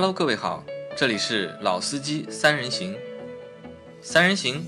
[0.00, 0.62] Hello，各位好，
[0.96, 2.94] 这里是老司机三人行，
[4.00, 4.64] 三人行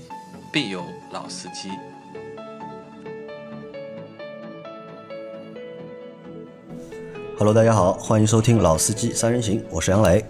[0.51, 0.83] 必有
[1.13, 1.69] 老司机。
[7.37, 10.25] Hello，大家好，欢迎收听《老司机三人行》，我是杨磊。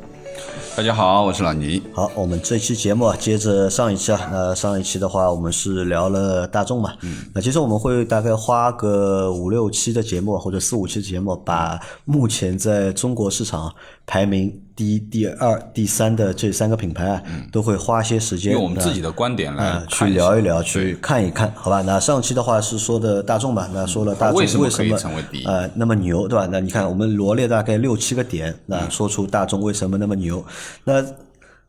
[0.78, 1.82] 大家好，我是老倪。
[1.94, 13.74] 好，我们这期节目啊，接着上一期啊，那上一期的话，我们是聊了大众嘛，嗯，那其实我们会大概花个五六期的节目或者四五期的节目，把目前在中国市场
[14.06, 17.22] 排名第一、第二、第三的这三个品牌啊，
[17.52, 21.82] 都会花些时间用我们自己的观点来啊去聊一聊，去看一看，好吧？
[21.82, 26.48] 那上期的话是说的大众吧，那说了大众为什么可以为什么成为第一呃那么牛，对吧？
[26.52, 30.44] 那你看我们罗列大概六七个点，那说出大众为什么那么牛。
[30.84, 31.04] 那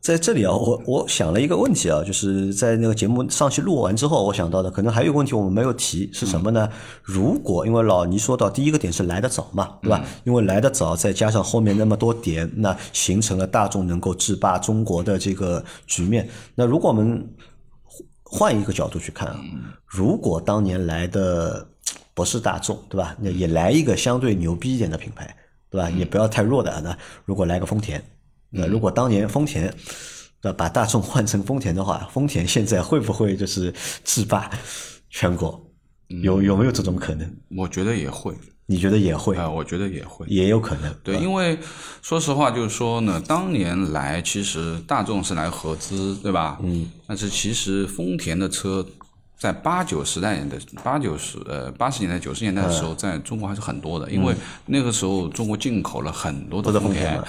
[0.03, 6.69] 在这里啊，我我想了一个问题啊，就是在那个节目上期录完之后，我想到的可能还有一个问题我们没有提是什么呢？
[7.05, 10.05] 如果因为老倪说到第一个点是来得早嘛，对吧？
[10.25, 16.29] 因为来得早，再加上后面那么多点，那形成了大众能够制霸中国的这个局面。
[16.57, 17.25] 那如果我们
[18.25, 19.41] 换一个角度去看啊，
[19.87, 21.65] 如果当年来的
[22.13, 23.15] 不是大众，对吧？
[23.21, 25.33] 那也来一个相对牛逼一点的品牌，
[25.71, 25.89] 对吧？
[25.91, 26.81] 也不要太弱的。
[26.81, 28.03] 那如果来个丰田，
[28.53, 29.75] 那如果当年丰田，
[30.43, 33.73] 那把大众换成丰田的话，丰田现在会不会就是
[34.05, 34.51] 制霸
[35.09, 35.61] 全国？
[36.23, 37.37] 有有没有这种可能？
[37.57, 38.35] 我觉得也会，
[38.67, 39.35] 你觉得也会？
[39.37, 40.27] 啊、我觉得也会。
[40.29, 40.95] 也有可能。
[41.03, 41.59] 对，因为
[42.03, 46.59] 说实话，就是说呢，当年来其实大众是来合资，对吧？
[46.63, 46.91] 嗯。
[47.07, 48.87] 但是其实丰田的车
[49.43, 54.33] 在八九十代的八九十呃八十年代九十年代的时候，在中国还是很多的，因为
[54.67, 57.21] 那个时候中国进口了很多的丰丰田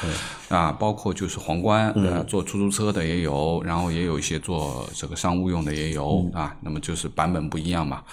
[0.47, 8.03] 啊，包括就是皇冠，呃，做出租车的也有，然后也有一些做这个商务用的也有啊，那么就是版本不一样嘛。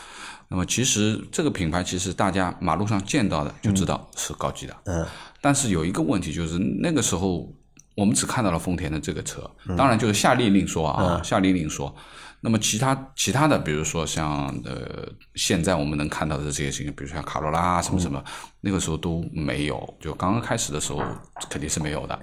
[0.49, 4.75] 那么其实这个品牌，其实大家马路上见到的就知道是高级的。
[4.87, 5.07] 嗯。
[5.43, 7.47] 但是有一个问题就是那个时候
[7.95, 9.43] 我们只看到了丰田的这个车，
[9.77, 11.95] 当然就是夏利另说啊，夏利另说。
[12.41, 18.23] 那么其他其他的，比如说像呃，现在我们能看到的这些型，比如说像卡罗拉什么什么，
[18.61, 21.03] 那个时候都没有，就刚刚开始的时候
[21.49, 22.19] 肯定是没有的。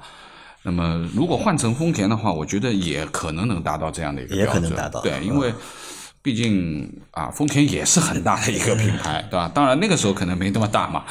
[0.64, 5.54] 那么如果换成丰田的话，我觉得也可能能达到这样的一个标准，可能达到对，因为。
[6.20, 9.50] 毕竟啊，丰田也是很大的一个品牌，对吧？
[9.54, 11.06] 当然那个时候可能没那么大嘛，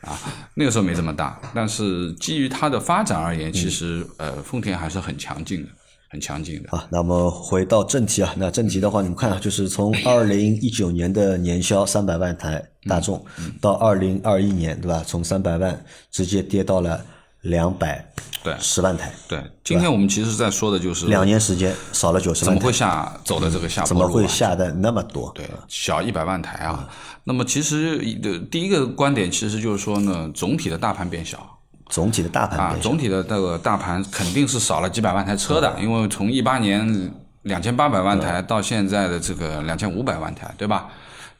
[0.00, 0.18] 啊，
[0.54, 1.38] 那个时候没这么大。
[1.52, 5.68] 但是基于它的发展而言，其实呃，丰田还是很强劲的，
[6.12, 6.76] 很强劲的。
[6.76, 13.24] 啊，那么回到正题啊，那正题的话，你们看啊，就是从二零一九年的年销三百万台大众，
[13.62, 15.02] 到二零二一年，对吧？
[15.06, 17.02] 从三百万直接跌到了
[17.40, 18.06] 两百
[18.44, 24.28] 对十万台，对，今天我们其实在说的就是两年时间少了九十万台，怎么会下走的这个下怎么坡路、啊？
[24.28, 25.32] 会下的那么多？
[25.34, 26.86] 对，小一百万台啊。
[27.24, 31.58] 那么其实的第一个观点其实就是说呢，总体的大盘变小。
[31.92, 40.88] 总体的大盘啊，总体的这个大盘肯定是少了几百万台车的，因为从一八年两千八百万台到现在的这个两千五百万台，对吧？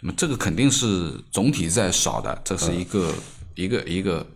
[0.00, 3.10] 那么这个肯定是总体在少的，这是一个、
[3.54, 4.26] 一个一个，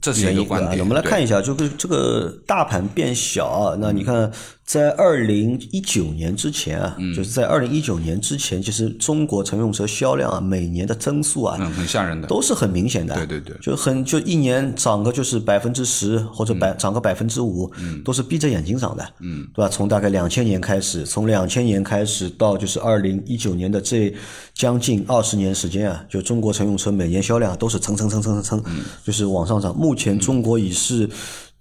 [0.00, 0.56] 这是原因对吧？
[0.56, 0.80] 一个观点。
[0.80, 4.30] 我们来看一下，就是这个大盘变小啊，那你看，
[4.64, 12.28] 在二零一九年之前啊，嗯就是在二零一九年之前，其实中国乘用车销量啊，每年的增速啊，嗯，很吓人的。
[12.28, 17.70] 都是很明显的，对对对就很就一年涨个就是百分之十或者嗯百涨个百分之五，
[18.04, 19.68] 都是闭着眼睛涨的，嗯，对吧？
[19.68, 24.12] 从大概两千年开始，从两千年开始到就是二零一九年的这
[24.56, 28.74] 将近二十年时间啊，就中国乘用车每年销量都是蹭蹭蹭蹭蹭蹭，
[29.04, 29.76] 就是往上涨。
[29.76, 31.06] 目前中国已是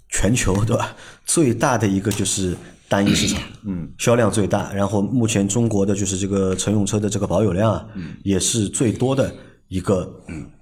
[0.07, 0.95] 全球对吧？
[1.25, 2.55] 最大的一个就是
[2.87, 7.85] 单一市场，嗯，销量最大，然后目前中国的就是这个乘用车的这个保有量啊，
[8.23, 9.29] 也是最多的
[9.67, 10.09] 一个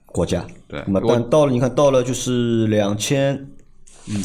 [0.08, 0.44] 国家。
[0.68, 3.36] 对那么但到了你看到了就是两千，
[4.08, 4.24] 嗯，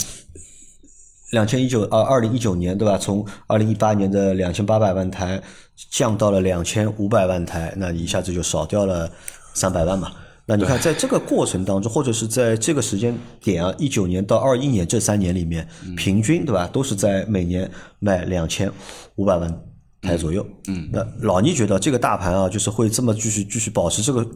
[1.30, 2.96] 两千一九啊二零一九年对吧？
[2.96, 5.42] 从二零一八年的两千八百万台
[5.90, 9.10] 降到了两千五百万台，那一下子就少掉了
[9.54, 10.12] 三百万嘛。
[10.46, 18.72] 那你看，在这个过程当中，或者是在这个时间点啊，一九年到二一年这三年里面，平均对吧，都是在每年卖两千
[19.16, 19.62] 五百万
[20.00, 20.46] 台左右。
[20.68, 24.26] 嗯，那老倪觉得这个大盘啊，就是会这么继续继续保持这个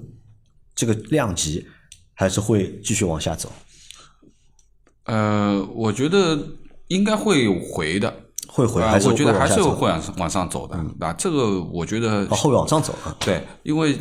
[0.74, 1.66] 这个量级，
[2.12, 3.50] 还是会继续往下走？
[5.04, 6.38] 呃，我觉得
[6.88, 8.12] 应该会回的。
[8.48, 13.16] 会回啊还是我觉得还是会往往往上走的，啊，这个我觉得哦，会往上走啊。
[13.18, 13.96] 对，因为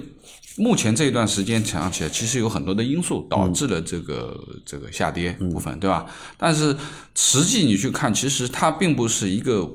[0.57, 6.05] 目前这一段时间想起来，其实有很多的因素导致了这个、这个下跌部分，对吧？
[6.37, 6.75] 但是
[7.15, 9.65] 实际你去看，其实它并不是一个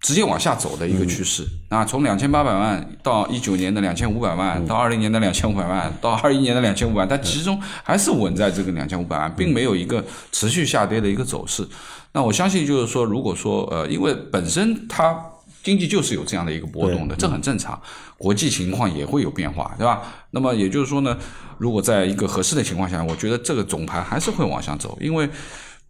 [0.00, 10.02] 直接往下走的一个趋势啊，从两千八百万到一九年的两千五百万，到二零年的两千五百万，到二一年的两千五百万，它其中还是稳在这个两千五百万，并没有一个
[10.32, 11.66] 持续下跌的一个走势。
[12.12, 15.14] 那我相信就是说，如果说呃，因为本身它
[15.62, 17.78] 经济就是有这样的一个波动的，这很正常，
[18.16, 20.02] 国际情况也会有变化，对吧？
[20.30, 21.14] 那么也就是说呢，
[21.58, 25.28] 如果在一个合适的情况下，我觉得这个总盘还是会往上走，因为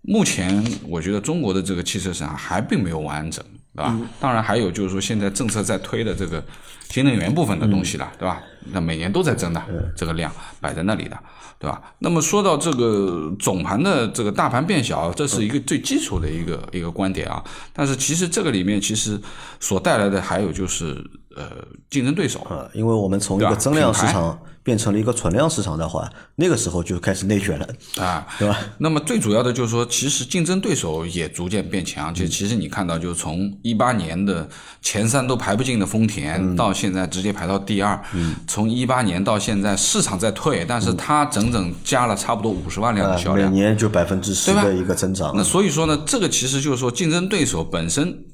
[0.03, 3.45] 目前我觉得中国的这个汽车市场还并没有完整。
[3.75, 3.97] 对吧？
[4.19, 6.43] 当然还有就是说，现在政策在推的这个
[6.89, 8.43] 新能源部分的东西了，对吧？
[8.73, 9.63] 那每年都在增的，
[9.97, 10.31] 这个量
[10.61, 11.19] 摆在那里的，
[11.59, 11.81] 对吧？
[12.01, 17.43] 那么说到这个总盘的这个大盘变小，这是一个最基础的一个一个观点啊。
[17.73, 19.21] 但是其实这个里面其实
[19.61, 21.03] 所带来的还有就是
[21.37, 24.39] 呃竞争对手啊，因为我们从一个增量市场。
[24.63, 27.67] 变成了一个存量市场的话，那个时候就开始内卷了
[27.97, 28.59] 啊，对吧？
[28.79, 32.13] 那么最主要的就是说，其实竞争对手也逐渐变强。
[32.13, 34.47] 就其实你看到，就是从一八年的
[34.83, 37.99] 前三都排不进的丰田，到现在直接排到第二。
[38.47, 45.33] 从一八年到现在，市场在退，但是它整整加了差不多五十万辆的销量，每年就百分之十的一个增长。
[45.35, 48.25] 那所以说呢，这个其实就是说，竞争对手本身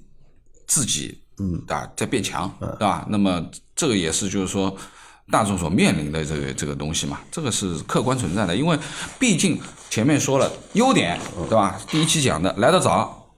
[0.67, 3.07] 自己嗯啊在变强，对吧？
[3.09, 3.45] 那么
[3.77, 4.77] 这个也是就是说。
[5.31, 8.79] 大众所面临的这个这个东西嘛，这个是客观存在的，因为
[9.19, 11.19] 毕竟前面说了优点，
[11.49, 11.81] 对吧？
[11.89, 13.29] 第一期讲的来得早，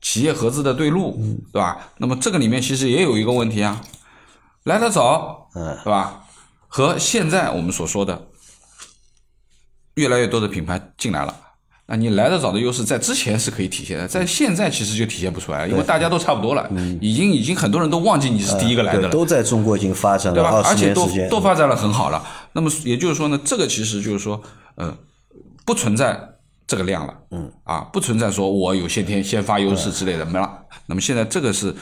[0.00, 1.18] 企业合资的对路，
[1.52, 1.92] 对吧？
[1.98, 3.82] 那么这个里面其实也有一个问题啊，
[4.64, 6.24] 来得早，嗯，对吧？
[6.68, 8.28] 和现在我们所说的
[9.94, 11.34] 越来越多的品牌进来了。
[11.88, 16.68] 那你来得早的优势在之前是可以体现的，在现在其实就体现不出来，因为大家都差不多了，
[17.00, 20.62] 已经已经很多人都忘记你是第一个来的了，都在中国已经发展了对吧？
[20.68, 22.20] 而且都，都发展了很好了。
[22.54, 24.42] 那么也就是说呢，这个其实就是说，
[24.74, 24.92] 呃，
[25.64, 26.20] 不存在
[26.66, 30.50] 这个量了，嗯，啊，不存在说我有先天先发优势之类的没了。
[30.86, 31.72] 那么现在这个是，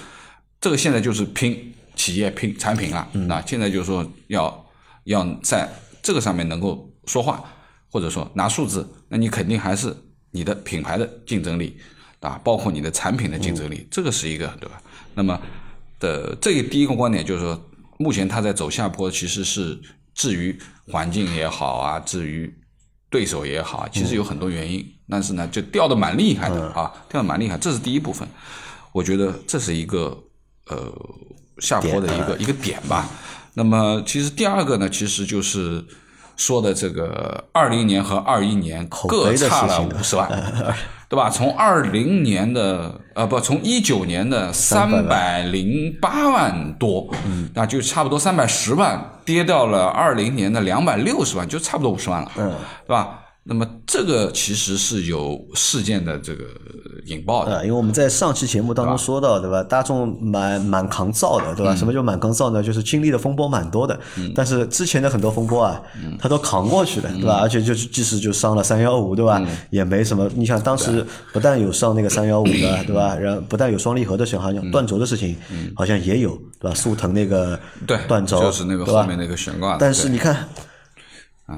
[0.60, 4.66] 这个现在就是拼企业拼产品了，那现在就是说要
[5.04, 5.66] 要在
[6.02, 7.42] 这个上面能够说话。
[7.94, 8.84] 或者说拿数字，
[9.14, 9.94] 那你肯定还是
[10.32, 11.78] 你的品牌的竞争力
[12.19, 14.82] 啊，包括你的产品的竞争力，这个是一个对吧？
[15.14, 15.40] 那么
[16.00, 19.81] 的这第一个观点就是说，目前它在走下坡，其实是
[20.16, 20.58] 至于
[20.88, 22.52] 环境也好啊，至于
[23.08, 28.26] 对手也好，其实有很多原因，但是呢，就掉的蛮厉害的啊，掉的蛮厉害，这是第一部分，
[28.90, 30.20] 我觉得这是一个
[30.67, 30.93] 呃
[31.58, 33.08] 下坡的一个一个点吧。
[33.55, 35.84] 那么其实第二个呢，其实就是。
[36.36, 40.28] 说的这个二零年和二一年各差了 五十万，
[41.08, 41.31] 对吧？
[41.31, 47.08] 从二零年的呃不，从一九年的三百零八万多，
[47.54, 52.52] 那就差不多三百十万，跌到了二零年的两百六十万，就差不多五十万了，嗯
[52.86, 53.20] 对吧？
[53.46, 56.44] 那么这个其实是有事件的这个
[57.05, 59.62] 引爆的，因为我们在上期节目当中说到，对吧？
[59.62, 61.76] 大众蛮蛮抗造的，对吧？
[61.76, 62.62] 什么叫蛮抗造呢？
[62.62, 64.00] 就是经历的风波蛮多的，
[64.35, 65.79] 但是之前的很多风波啊，
[66.19, 67.41] 他都扛过去了，对吧？
[67.43, 69.46] 而且就是即使就上了三幺五，对吧？
[69.69, 70.26] 也没什么。
[70.35, 73.14] 你想当时不但有上那个三幺五的， 对吧？
[73.14, 75.37] 然后不但有双离合的时候，好像断轴的事情，
[75.76, 76.75] 好像也有，对吧？
[76.75, 77.61] 速腾那个
[78.08, 79.76] 断轴，就是那个后面那个悬挂。
[79.76, 80.49] 但是你看。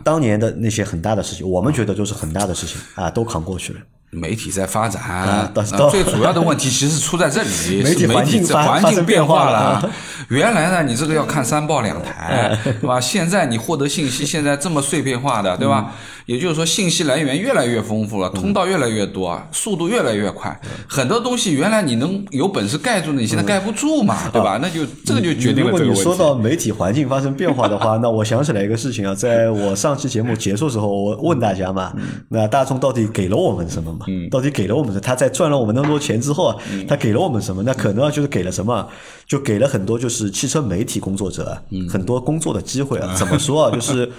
[0.03, 3.81] 当年的那些很大的事情，我们觉得就是很大的事情啊，都扛过去了。
[4.11, 5.53] 媒体在发展，
[5.91, 9.91] 最主要的问题其实出在这里， 媒体环境环境变化了。
[10.29, 13.01] 原来呢，你这个要看三报两台， 对吧？
[13.01, 15.93] 现在你获得信息现在这么碎片化的，对吧？
[16.27, 20.61] 也就是说，信息来源越来越丰富了，通道越来越多，速度越来越快。
[20.89, 24.59] 很多东西原来你能有本事盖住的，你现在盖不住嘛，对吧？
[24.61, 25.71] 那就这个就决定了。
[25.71, 31.93] 如果你说到媒体环境发生变化的话， 那我想起来一个事情啊，在我上期节目结束时候，我问大家嘛，
[32.29, 34.07] 那大众到底给了我们什么嘛？
[34.29, 35.01] 到底给了我们什么？
[35.01, 36.57] 他在赚了我们那么多钱之后啊，
[36.89, 37.63] 他给了我们什么？
[37.63, 38.89] 那可能就是给了什么？
[39.29, 41.57] 就给了很多就是汽车媒体工作者
[41.89, 43.15] 很多工作的机会啊。
[43.17, 43.71] 怎么说啊？
[43.73, 44.11] 就是。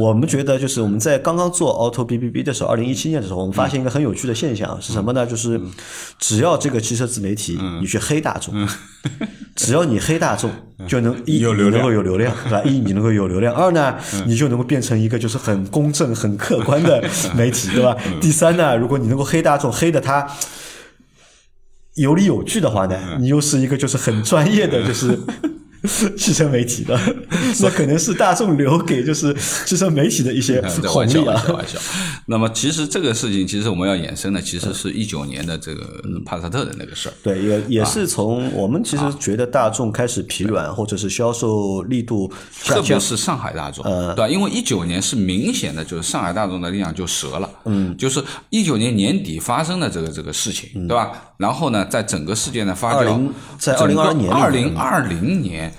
[0.00, 5.26] 我们觉得，就是我们在刚刚做 Auto B B B 的时候，二零一七年的时候，我们发现一个很有趣的现象是什么呢？
[5.26, 5.60] 就是
[6.18, 8.66] 只要这个汽车自媒体你去黑大众，
[9.54, 10.50] 只要你黑大众，
[10.88, 12.62] 就能一你能够有流量， 对吧？
[12.64, 13.94] 一你能够有流量，二呢
[14.26, 17.04] 你就能够变成一个就是很公正、很客观的
[17.36, 17.94] 媒体，对吧？
[18.22, 20.26] 第三呢，如果你能够黑大众，黑的他
[21.96, 25.18] 有理有据的话呢，你又是一个就是很专业的，就是。
[26.16, 26.98] 汽车媒体的，
[27.60, 29.34] 那可能是大众留给就是
[29.64, 31.42] 汽车媒体的一些红利啊。
[31.46, 31.78] 开玩笑。
[32.26, 37.12] 那么其实这个事情，其实我们要衍生的，其实是一九年的这个帕萨特的那个事儿。
[37.22, 42.30] 对，也也是从我们其实觉得大众开始疲软，或者是销售力度
[42.64, 44.28] 特别是上海大众，对吧？
[44.28, 47.50] 因为一九年是明显的，就是上海大众的力量就折了。
[47.64, 51.10] 嗯，就是一九年年底发生的这个这个事情，对吧？
[51.38, 55.69] 然后呢，在整个事件的发20酵，在整个2022年里二零二零年。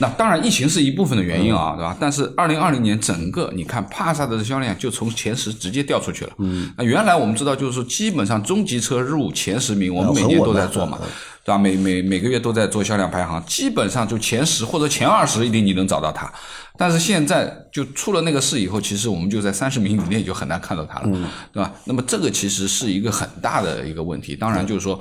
[0.00, 1.94] 那当然，疫情是一部分的原因嗯啊，对吧？
[2.00, 6.32] 但是二零二零年整个你看帕萨特的销量就从前十直接掉出去了。
[6.38, 10.98] 嗯，那原来我们知道就是说，基本上中级车入前十名，我们每年都在做嘛，
[11.44, 11.58] 对吧？
[11.58, 16.32] 每每每个月都在做销量排行，基本上就前十或者前二十一定你能找到它。
[16.78, 21.08] 但是现在就出了那个事以后，其实我们就在三十名以内就很难看到它了，
[21.52, 21.70] 对吧？
[21.84, 24.34] 那么这个其实是一个很大的一个问题。
[24.34, 24.98] 当然就是说。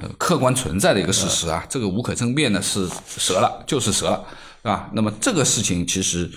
[0.00, 2.88] 呃，客观存在的一个事实啊，这个无可争辩的是
[3.18, 4.24] 折了，就是折了，
[4.62, 4.90] 是吧？
[4.92, 6.30] 那么这个事情其实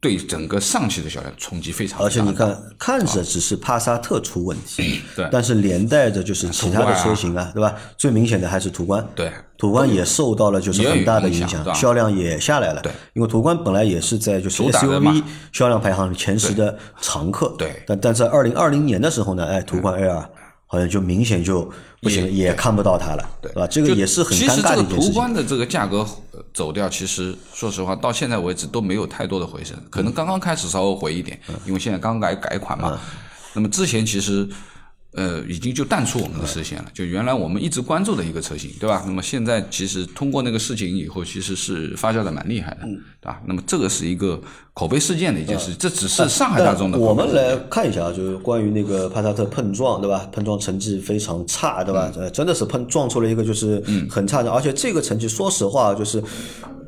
[0.00, 2.04] 对整个上汽的销量冲击非常大。
[2.04, 5.28] 而且你看，看着只是帕萨特出问题，对。
[5.32, 7.74] 但是连带着就是其他的车型啊，对吧？
[7.96, 9.32] 最明显的还是途观，对。
[9.58, 12.82] 途观也受到了就是很大的影响，销量也下来了。
[12.82, 17.82] 对，因为途观本来也是在就是 SUV 销量排行前十的常客，对。
[17.86, 20.28] 但但在二零二零年的时候呢，哎，途观 L
[20.66, 21.70] 好像就明显就
[22.02, 23.66] 不行，也看不到它了，对吧？
[23.66, 25.12] 这个也是很其实尴尬这个途的一件事情。
[25.14, 25.98] 观的这个价格
[26.32, 32.98] 呃走掉，其实说实话到现在为止都没有太多的回升，可能刚刚开始稍微回一点，因为现在刚改改款嘛。
[33.54, 34.46] 那么之前其实
[35.16, 39.02] 呃已经就淡出我们的视线了，就原来我们一直关注的一个车型，对吧？
[39.06, 42.82] 那么现在其实通过那个事情以后，其实是发酵的蛮厉害的，
[43.20, 43.40] 对吧？
[43.46, 44.40] 那么这个是一个
[44.74, 47.34] 口碑事件的一件事，这只是上海大众的我们。
[47.34, 50.28] 来看一下啊，就是关于那个帕萨特碰撞，对吧？
[50.30, 52.12] 碰撞成绩非常差，对嗯吧？
[52.16, 56.22] 呃，真的是碰撞出了一个就是很差的，而且这个成绩，说实话，就是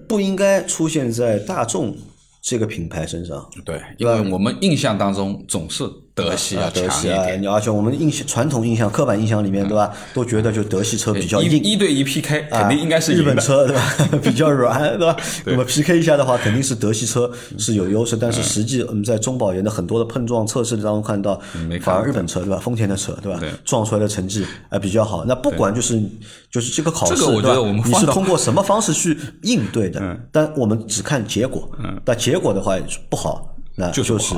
[0.07, 1.97] 不应该出现在大众
[2.41, 3.45] 这个品牌身上。
[3.65, 5.85] 对，因为我们印象当中总是
[6.25, 7.41] 德系要啊，德强一系啊，点。
[7.41, 9.93] 你而且我们印象传统印象、刻板印象里面，对吧？
[10.13, 13.23] 都觉得就德系车比较硬，一一对一 PK 啊肯定应该是日。
[13.23, 13.83] 本车对吧？
[14.23, 15.15] 比较软对吧？
[15.45, 21.39] 那么 PK 一下的话，肯定是德系车是有优势，但是实际我们在中保研的很多的碰撞测试当中看到
[21.83, 22.57] 反而日本车对吧？
[22.59, 23.51] 丰田的车对吧对？
[23.67, 25.25] 撞出来的成绩呃比较好。
[25.27, 26.03] 那不管就是
[26.51, 27.55] 就是这个考试，对吧
[27.87, 30.01] 你是通过什么方式去应对的？
[30.01, 31.71] 嗯但我们只看结果，
[32.05, 32.77] 但结果的话
[33.11, 34.35] 不好，那就是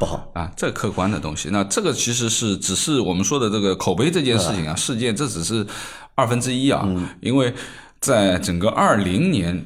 [0.00, 0.32] 不好。
[0.34, 5.64] 啊，这客观的东西，那这个其实是只是我们说的这个口碑这件事情啊，事件这只是
[6.14, 6.88] 二分之一啊，
[7.20, 7.52] 因为
[8.00, 9.62] 在整个二零年，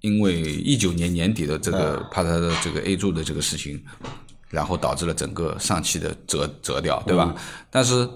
[0.00, 3.78] 因为一九年年底的这个帕萨的这个 A 柱的这个事情，
[4.48, 7.34] 然后导致了整个上汽的折折掉，对吧？
[7.70, 8.08] 但是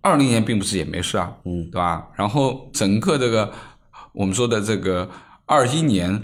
[0.00, 2.04] 二零年并不是也没事啊，嗯，对吧？
[2.16, 3.48] 然后整个这个
[4.12, 5.08] 我们说的这个
[5.46, 6.20] 二一年。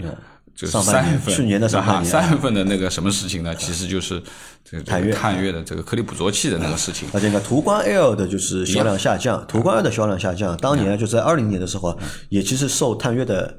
[0.59, 2.19] 就是上半年三月份，去年的上半年啊。
[2.21, 3.55] 三月份的那个什么事情呢？
[3.55, 4.21] 其实就是
[4.69, 5.13] 这个探月。
[5.13, 7.07] 探月的这个颗粒捕捉器的那个事情。
[7.13, 11.97] 而且你看途观 L 的就是销量下降，途观 L 的销量下降，当年就在二零年的时候，
[12.27, 13.55] 也其实受探月的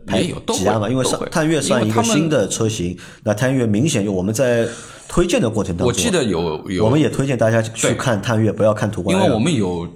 [0.52, 4.69] 挤压嘛，因为上探月算一个新的车型，那探月明显就我们在
[5.09, 9.88] 推荐的过程当中，我记得有有，我们也推荐大家去看探岳，不要看途观因为我们有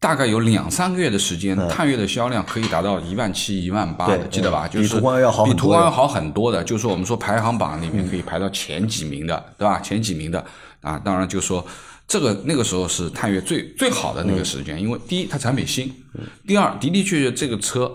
[0.00, 4.66] 大概有两三个月的时间，嗯探岳的销量可以达到一万七、一万八的，记得吧？
[4.66, 6.64] 嗯就是比途观要好很比多的途观要好很多的。
[6.64, 9.78] 就是说我们说排行榜里面可以排到前几名的，对吧？
[9.80, 10.44] 前几名的
[10.80, 11.64] 啊，当然就是说
[12.08, 15.94] 这个那个时候是探岳最最好的那个时间，因为第一它产品新，
[16.46, 17.92] 第二的的确确这个车。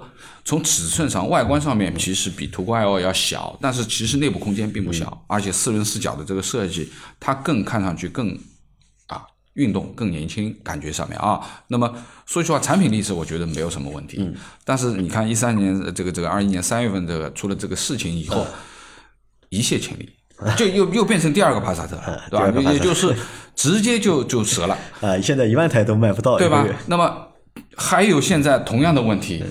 [0.47, 6.87] 从尺寸上、外观上面，其实比途观 L 要小，但是其实内部空间并不小，而且四轮四角的这个设计，
[7.19, 8.37] 它更看上去更啊
[9.55, 11.41] 运动更年轻，感觉上面啊。
[11.67, 11.93] 那么
[12.25, 14.17] 说句实话，产品力是我觉得没有什么问题。
[14.19, 14.33] 嗯。
[14.63, 18.45] 但是你看一三年呃这个这个二一年三月份这个出了这个事情以后，
[19.49, 20.09] 一泻千里，
[20.57, 22.71] 就又又变成第二个帕萨特了， 对吧？
[22.71, 23.15] 也就是
[23.55, 24.77] 直接就就折了。
[25.01, 26.75] 啊，现在一万台都卖不到，对吧一个月？
[26.87, 27.27] 那么
[27.75, 29.43] 还有现在同样的问题，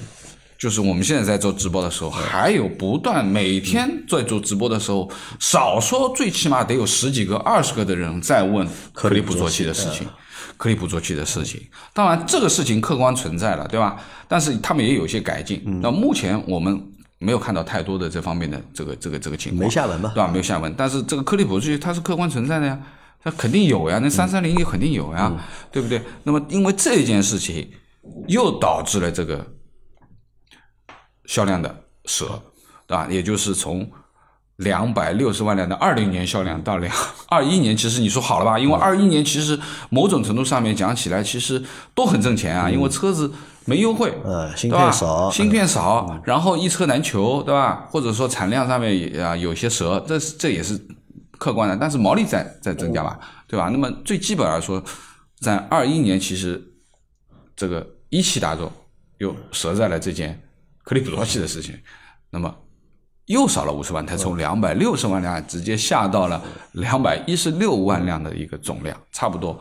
[0.65, 10.07] 就是我们现在在做直播的时候，还有不断每天在做直播的时候，少说最起码得有十几个、二十个的人在问颗粒捕捉器的事情。
[10.57, 11.61] 颗粒捕捉器的事情，
[11.93, 13.97] 当然这个事情客观存在了，对吧？
[14.27, 15.63] 但是他们也有一些改进。
[15.83, 16.83] 那目前我们
[17.19, 20.29] 没有看到太多的这方面的这个这个这个情况，没下文吧对吧？
[20.29, 20.73] 没有下文。
[20.79, 22.81] 但是这个颗粒捕捉器它是客观存在的呀，
[23.23, 25.31] 它肯定有呀，那三三零也肯定有呀，
[25.71, 26.01] 对不对？
[26.23, 27.69] 那么因为这件事情，
[28.29, 29.47] 又导致了这个
[31.27, 32.41] 销量的蛇，
[32.87, 33.07] 对吧？
[33.11, 33.91] 也就是从
[34.57, 36.95] 两百六十万辆的二零年销量到两
[37.29, 38.59] 二一年，其实你说好了吧？
[38.59, 39.59] 因为二一年其实
[39.91, 41.63] 某种程度上面讲起来，其实
[41.95, 43.33] 都很挣钱啊，因为车子
[43.65, 47.89] 没优惠，嗯芯片少芯片少，然后一车难求，对吧？
[47.91, 50.81] 或者说产量上面也啊有些折，这是这也是
[51.39, 53.69] 客观的，但是毛利在在增加吧，对吧？
[53.71, 54.81] 那么最基本来说，
[55.41, 56.63] 在二一年其实
[57.57, 58.71] 这个一汽大众
[59.19, 60.41] 又折在了这件
[60.85, 61.77] 克里普罗奇的事情，
[62.31, 62.55] 那么
[63.27, 66.41] 又少了五十万台，从两百六十万辆直接下到了
[66.73, 69.59] 两百一十六万辆的一个总量，差不多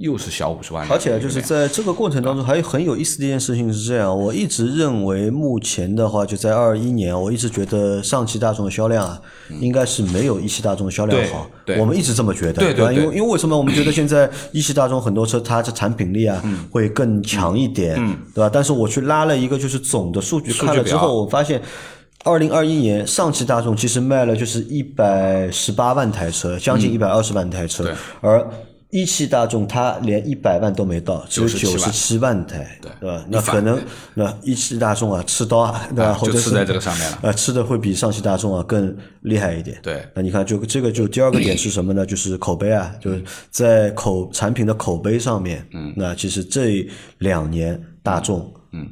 [0.00, 9.20] 又是小五十万而，且就是在这个过程当中，还有很有意思的一件事情是这样，我一直认为目前的话，就在二一年，我一直觉得上汽大众的销量啊，
[9.60, 11.50] 应该是没有一汽大众的销量好。
[11.66, 11.80] 对对。
[11.80, 12.90] 我们一直这么觉得，对对吧？
[12.90, 17.94] 因为因为为什么我们觉得现在一汽大众很多车它的产品力啊会更强一点，
[18.34, 18.50] 对吧？
[18.50, 21.60] 但是我去拉了一个就是总的数据看了之后，我发现。
[22.22, 27.94] 二零二一年，上汽大众其实卖了就是一百十八万台车，将近一百二十万台车，对。
[28.20, 28.46] 而
[28.90, 33.24] 一汽大众它连一百万都没到，只有九十七万台，对对吧？
[33.28, 33.80] 那可能
[34.14, 36.06] 那一汽大众啊，吃刀啊，对吧？
[36.06, 39.78] 啊或者就是吃在这个上面了呃，吃的会比上汽大众啊更厉害一点。
[39.82, 42.04] 对那你看，就这个就第二个点是什么呢？
[42.04, 46.84] 就是口碑啊，就是在口产品的口碑上面，嗯，那其实这
[47.18, 48.88] 两年大众，嗯，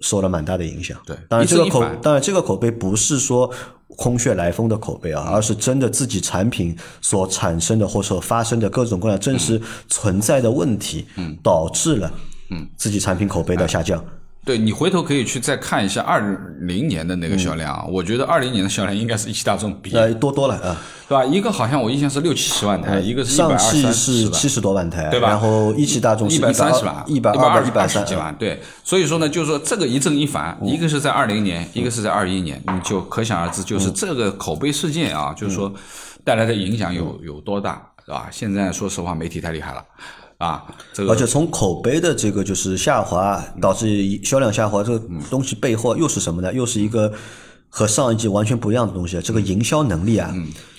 [0.00, 0.98] 受了蛮大的影响。
[1.06, 3.48] 对当然这个口当然这个口碑不是说
[3.88, 12.12] 空穴来风的口碑啊，而是真的自己产品所产生的或者说发生的各种各样真实存在的问题，嗯，导致了，
[12.50, 14.04] 嗯，自己产品口碑的下降。
[14.46, 16.20] 对你回头可以去再看一下二
[16.60, 21.24] 零年的那个销量啊，我觉得二零年的销量应该是一汽大众比，那多多了啊，对吧？
[21.24, 24.30] 一个好像我印象是六七十万台，一个是一百上二三汽是。
[24.30, 25.30] 七十多万台，对吧？
[25.30, 30.68] 然后一汽大众是一百三十万，一百二一百三十几万，对，所以说呢，就是说这个一正一反，嗯。
[30.68, 35.72] 一个是在二零年，一个是在二一年，你就可想而知，嗯就是这个口碑事件啊，就是说
[36.22, 38.28] 带来的影响有有多大，是吧？
[38.30, 39.84] 现在说实话，媒体太厉害了，
[40.38, 46.52] 啊，这个而且从口碑的这个就是下滑导致销量下滑，这个东西背后又是什么呢？
[46.52, 47.12] 又是一个
[47.68, 50.34] 和上一季完全不一样的东西，这个营销能力啊。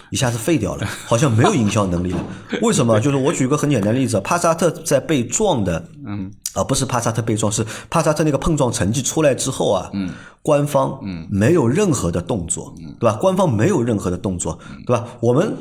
[0.09, 2.25] 一下子废掉了，好像没有营销能力了。
[2.63, 2.97] 为什么？
[2.97, 10.09] 就是我举个很简单的例子，帕萨特在被撞的，嗯，啊，不是帕萨特被撞，是帕萨特那个碰撞成绩出来之后啊，嗯，
[10.41, 13.17] 官方嗯没有任何的动作，对吧？
[13.19, 15.05] 官方没有任何的动作，对吧？
[15.19, 15.53] 我们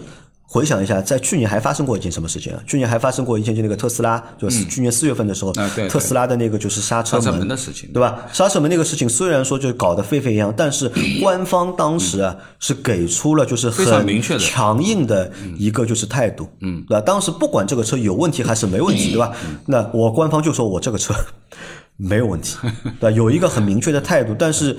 [0.49, 2.63] 回想一下，在去年还发生过一件什么事情啊？
[2.69, 8.27] 去年还发生过一件，就那个特斯拉，就是去年四月份的时候，啊对对特斯拉的那个就是刹车门门的事情对吧？
[8.33, 17.01] 刹车门那个事情虽然说就搞得沸沸扬扬，但是 官方当时啊是给出了就是很明确的强硬的一个就是态度，嗯，对吧？
[17.01, 19.33] 当时不管这个车有问题还是没问题，对吧？
[19.67, 21.13] 那我官方就说我这个车
[21.99, 22.57] 没有问题，
[23.01, 23.11] 对吧？
[23.11, 24.79] 有一个很明确的态度，但是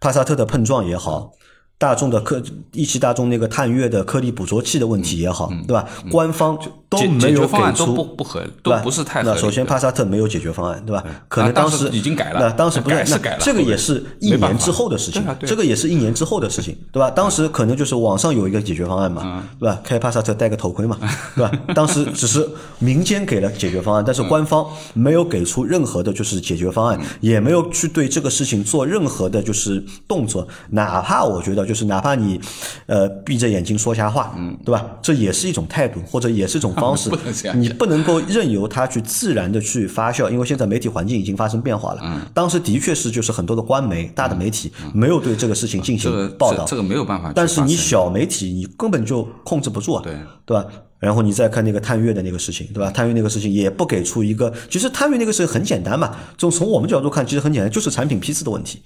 [0.00, 1.30] 帕萨特的碰撞也好。
[1.78, 5.84] 大众的科一汽大众那个探岳的颗粒捕捉器的问题也好，对吧？
[6.10, 6.58] 官方
[6.88, 9.30] 都没有给解决方案都出不不合，对吧都不是太合。
[9.30, 11.04] 那首先，帕萨特没有解决方案，对吧？
[11.28, 17.10] 可能啊当时时已经改了那当时不是那改是改了这个也是一年之后的事情啊，啊这个也是一年之后的事情，对吧？
[17.10, 19.78] 当时可能就是网上有一个解决方案嗯嘛，对吧？
[19.84, 20.96] 开帕萨特戴个头盔嘛，
[21.36, 21.52] 对吧？
[21.74, 32.40] 当时只是民间给了解决方案，但是官方没有给出任何的就是解决方案，嗯也没有去对这个事情做任何的就是动作，哪怕我觉得就是哪怕你
[32.86, 34.86] 呃闭着眼睛说瞎话，嗯，对吧？
[35.02, 37.10] 这也是一种态度，或者也是一种方式
[37.54, 42.00] 你不能够任由它去自然的去发酵，因为现在媒体环境已经发生变化了。
[42.04, 50.64] 嗯，当时的确是就是很多的官媒、大的媒体没有对这个事情进行报道，这这个没有办法但是你小媒体你根本就控制不住啊，对对吧？
[50.98, 52.90] 然后你再看那个探月的那个事情，对吧？
[52.90, 58.80] 探月那个事情也不给出一个，其实探月那个事情很简单嘛，从从我们角度看，其实很简单，就是产品批次的问题。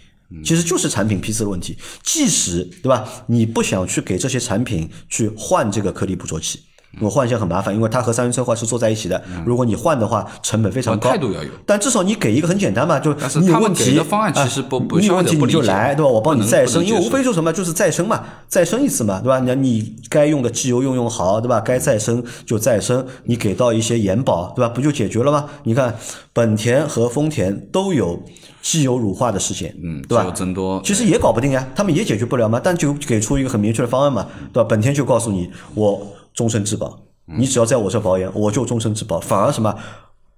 [0.45, 3.25] 其实就是产品批次的问题，即使对吧？
[3.27, 6.61] 你不想去给这些产品去换这个颗粒捕捉器，
[6.98, 9.22] 因为换一下很麻烦，因为它和三元车化是坐在一起的。
[9.46, 11.11] 如果你换的话，成本非常高。
[11.11, 16.11] 态度要有但至少你给一个很简单嘛，就是你有问题方案其实不啊不消你有问题你就来，对吧？
[16.11, 19.38] 我帮你再生，因为无非就什么，就是再生嘛，再生一次嘛，对吧？
[19.38, 21.61] 你你该用的机油用用好，对吧？
[21.61, 24.68] 该再生就再生，你给到一些延保，对吧？
[24.68, 25.46] 不就解决了吗？
[25.62, 25.94] 你看，
[26.33, 28.20] 本田和丰田都有
[28.61, 34.66] 机油乳化的事情，嗯，对吧增多，其实也搞不定呀，他们也解决不了嘛，但就给出一个很明确的方案嘛，对吧？
[34.68, 36.00] 本田就告诉你，我
[36.40, 39.76] 终身质保，你只要在我这保养，我就终身质保，反而什么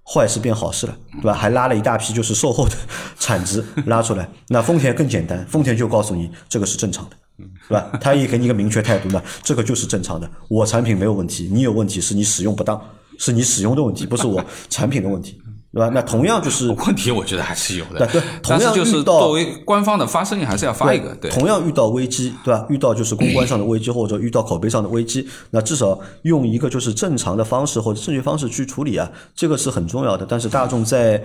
[0.05, 1.33] 坏事变好事了，对吧？
[1.33, 2.75] 还拉了一大批就是售后的
[3.17, 4.29] 产值拉出来。
[4.49, 7.15] 那丰田更简单，丰田就告诉你这个是正常的，
[7.69, 7.97] 对吧？
[8.01, 12.77] 他也给你一个明确态度呢，这个就是正常的，我产品没有问题，你有问题是你使用不当，
[13.17, 15.41] 是你使用的问题，不是我产品的问题，
[15.73, 15.89] 对吧？
[15.91, 22.63] 那同样就是 问题我觉得还是有的对对，同样就是到作为官方的发声音还是要发一个，对，同样遇到危机，对吧？
[22.69, 30.25] 遇到就是公关上的危机，或者遇到口碑上的危机，那至少用一个就是正常的方式或者正确方式去处理啊，这个是很重要的。
[30.29, 31.23] 但是大众在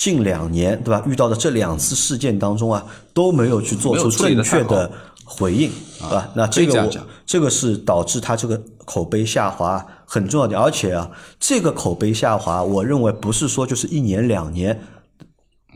[0.00, 1.04] 近两年，对吧？
[1.06, 2.82] 遇到的这两次事件当中啊，
[3.12, 4.90] 都没有去做出正确的
[5.24, 6.30] 回应，对吧？
[6.34, 6.90] 那这个我
[7.26, 14.80] 这个是导致他这个口碑下滑很重要的，而且啊，这个口碑下滑，我认为不是说就是一年两年。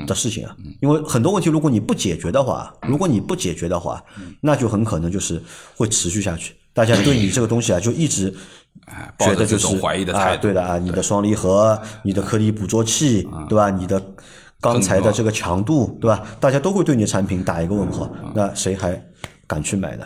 [0.09, 4.03] 的事情啊，因为很多问题，如果你不解决的话，如果你不解决的话，
[4.41, 5.41] 那就很可能就是
[5.77, 6.53] 会持续下去。
[6.73, 8.35] 大家对你这个东西啊，就一直
[8.87, 13.71] 哎，抱觉得就是怀疑的态啊，度，对的啊，你的双离合，你的颗粒捕捉器，对吧？
[13.71, 14.01] 你的
[14.61, 16.23] 钢材的这个强度，对吧？
[16.39, 19.03] 大家都会对你的产品打一个问号，那谁还
[19.47, 20.05] 敢去买呢？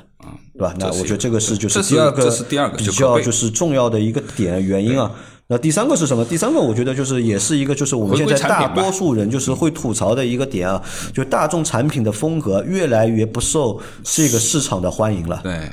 [0.54, 0.74] 对吧？
[0.78, 5.10] 那我觉得这个是就是第二个这是第二个比较就是重要的一个点原因啊。
[5.50, 6.22] 那第三个是什么？
[6.26, 10.82] 第三个我觉得就是也是一个就是我们现在大多数人就是会吐槽的一个点啊，
[11.14, 15.40] 就大众产品的风格越来越不受这个市场的欢迎了。
[15.42, 15.70] 对，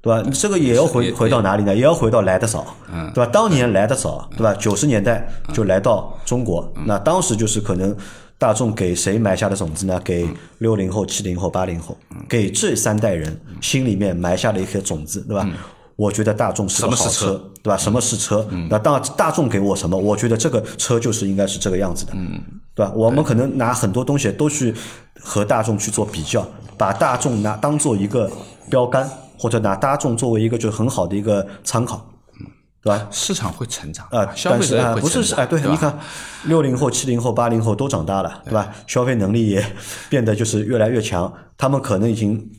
[0.00, 0.30] 对吧？
[0.32, 1.74] 这个也要回回到哪里呢？
[1.74, 3.30] 也要回到来的早，嗯对吧？
[3.32, 4.54] 当年来的早，对吧？
[4.54, 7.94] 九十年代就来到中国，嗯那当时就是可能
[8.38, 10.00] 大众给谁埋下的种子呢？
[10.04, 11.96] 给嗯六零后、七零后、八零后，
[12.28, 15.48] 给这三代人心里面埋下了一颗种子，对吧？
[15.96, 17.76] 我觉得大众是个好嗯什么是车车，对吧？
[17.76, 18.48] 什么是车？
[18.70, 22.12] 那大大众给我什么，我觉得这个车就是应该是这个样子的，
[22.72, 22.92] 对吧？
[22.94, 24.72] 我们可能拿很多东西都去
[25.20, 28.30] 和大众去做比较，把大众拿当做一个
[28.70, 32.10] 标杆，或者拿大众作为一个就很好的一个参考，
[32.82, 33.06] 对吧？
[33.10, 35.98] 市场会成长啊，消费啊，不是哎，对，对你看，
[36.44, 38.72] 六零后、七零后、八零后都长大了，对吧？
[38.86, 39.64] 消费能力也
[40.08, 42.50] 变得就是越来越强，他们可能已经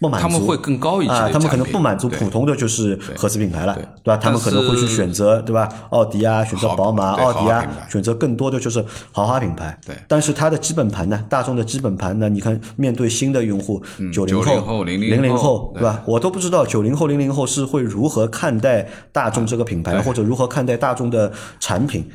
[0.00, 4.16] 不满足，他们会更高一级啊，他们可能不满足普通的就是合资品牌了，对对吧？
[4.16, 5.68] 他们可能会去选择对吧？
[5.90, 9.78] 奥迪啊，选择宝马、奥迪啊选择更多的就是豪华品牌。
[9.86, 13.82] 对但是它的基本盘呢，大众的基本盘呢，你看面对新的用户，
[14.12, 16.02] 九零后零零后后，对吧？
[16.06, 22.08] 我都不知道九零后、零零后是会如何看待大众这个品牌，或者如何看待大众的产品。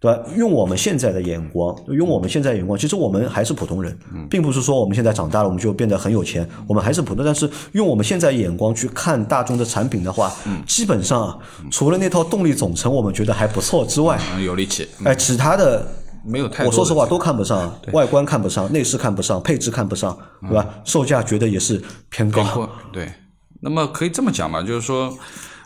[0.00, 0.18] 对吧？
[0.34, 3.96] 用我们现在的眼光，用我们现在眼光，其实我们还是普通人，
[4.30, 7.22] 并不是说我们现在长大了我们就变得很有钱，我们还是普通。
[7.24, 10.32] 但是用我们现在眼光去看大众的产品的话，
[10.66, 11.38] 基本上啊
[11.70, 15.86] 除了那套动力总成我们觉得还不错之外，嗯有力气，哎，其他的
[16.24, 20.66] 没有太多我说实话都看不上，外观看不上，内饰看不上，配置看不上，对吧？
[20.84, 22.68] 售价觉得也是偏高。
[22.92, 23.12] 对，
[23.60, 25.12] 那么可以这么讲吧，就是说，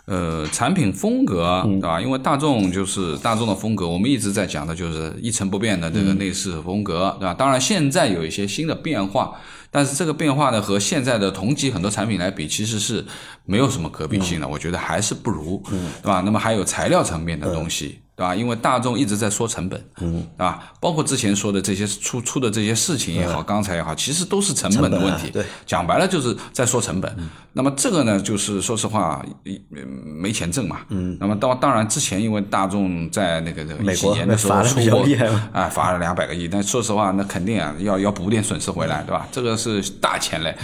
[0.06, 1.98] 呃，产品风格，对吧？
[1.98, 7.32] 因为大众就是大众的风格，我们一直在讲的就是一成不变的这个内饰风格，对吧？
[7.32, 9.32] 当然现在有一些新的变化，
[9.70, 13.02] 但是这个变化呢和现在的同级很多产品来比，其实是
[13.46, 15.62] 没有什么可比性的，我觉得还是不如，
[16.02, 16.20] 对吧？
[16.24, 18.00] 那么还有材料层面的东西。
[18.16, 18.34] 对吧？
[18.34, 20.72] 因为大众一直在说成本，嗯，对吧？
[20.80, 25.30] 包括之前说的这些出出的这些事情也好，刚才也好，其实都是成本的问题。
[25.30, 27.12] 对，讲白了就是在说成本。
[27.52, 29.86] 那么这个呢，就是说实话，嗯
[30.20, 30.82] 没钱挣嘛。
[30.90, 31.16] 嗯。
[31.18, 39.26] 那么当当然之前因为大众在那个这个几美国年的时候出过厉害嘛哎，罚了两百个亿，但说实话，那肯定啊要要补点损失回来，对吧？
[39.32, 40.56] 这个是大钱嘞。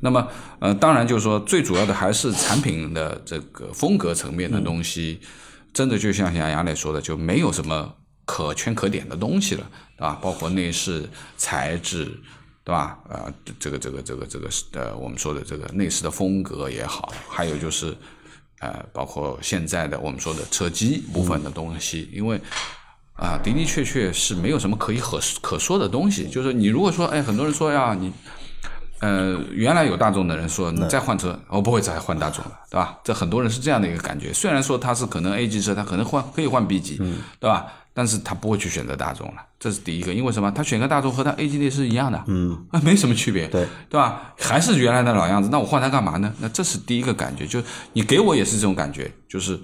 [0.00, 0.26] 那么
[0.58, 5.20] 呃，当然就是说最主要的还是产品的这个风格层面的东西。
[5.74, 10.18] 真的就像像杨磊说的，就没有什么可圈可点的东西了，对吧？
[10.22, 11.06] 包括内饰、
[11.36, 12.04] 材质，
[12.64, 12.98] 对吧？
[13.10, 17.94] 呃，这个这个这个这个呃，我们说的这个内饰的风格也好，还有就是
[18.60, 22.40] 呃，包括现在的我们说的车机部分的东西，因为。
[23.16, 26.28] 啊，的的确确是没有什么可以可可说的东西。
[26.28, 28.12] 就是你如果说，哎，很多人说呀，你
[29.04, 32.98] 呃，原来有大众的人说，你再换车，我不会再换大众了，对吧？
[33.04, 34.32] 这很多人是这样的一个感觉。
[34.32, 36.96] 虽然说他是可能 A 级车，他可能换可以换 B 级，
[37.38, 37.66] 对吧？
[37.92, 40.14] 但是他不会去选择大众了，这是第一个。
[40.14, 40.50] 因为什么？
[40.50, 44.32] 他选个大众和他 A 级的是一样的，嗯， 没什么区别，对对吧？
[44.38, 46.32] 还是原来的老样子，那我换它干嘛呢？
[46.38, 47.62] 那这是第一个感觉，就
[47.92, 49.60] 你给我也是这种感觉，就是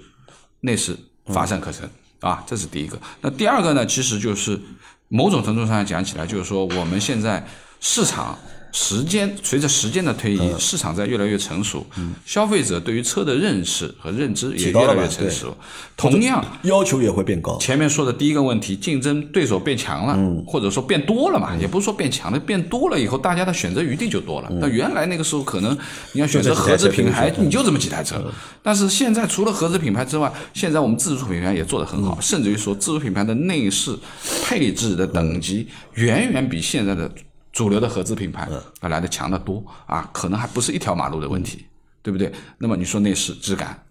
[0.61, 1.89] 内饰乏善可陈。
[2.21, 2.99] 啊，这是第一个。
[3.19, 4.59] 那第二个呢，其实就是
[5.07, 7.43] 某种程度上讲起来，就是说我们现在
[7.79, 8.37] 市场
[8.71, 11.85] 时间随着时间的推移，市场在越来越成熟，
[12.25, 15.55] 消费者对于车的认识和认知也越来越成熟。
[15.97, 17.57] 同样，要求也会变高。
[17.59, 24.49] 前面说的第一个问题，竞争对手变强了，或者说变多了嘛，也不是说变强了，变多了以后，大家的选择余地就多了。
[24.59, 25.77] 那原来那个时候，可能
[26.13, 28.23] 你要选择合资品牌，你就这么几台车。
[28.63, 33.97] 但是现在除了合资品牌之外，现在我们自主品牌也做得很好，甚至于说自主品牌的内饰
[34.43, 37.11] 配置的等级远远比现在的
[37.51, 38.47] 主流的合资品牌
[38.81, 41.65] 要来的强得多啊，可能还不是一条马路的问题，
[42.01, 42.31] 对不对？
[42.57, 43.85] 那么你说内饰质感。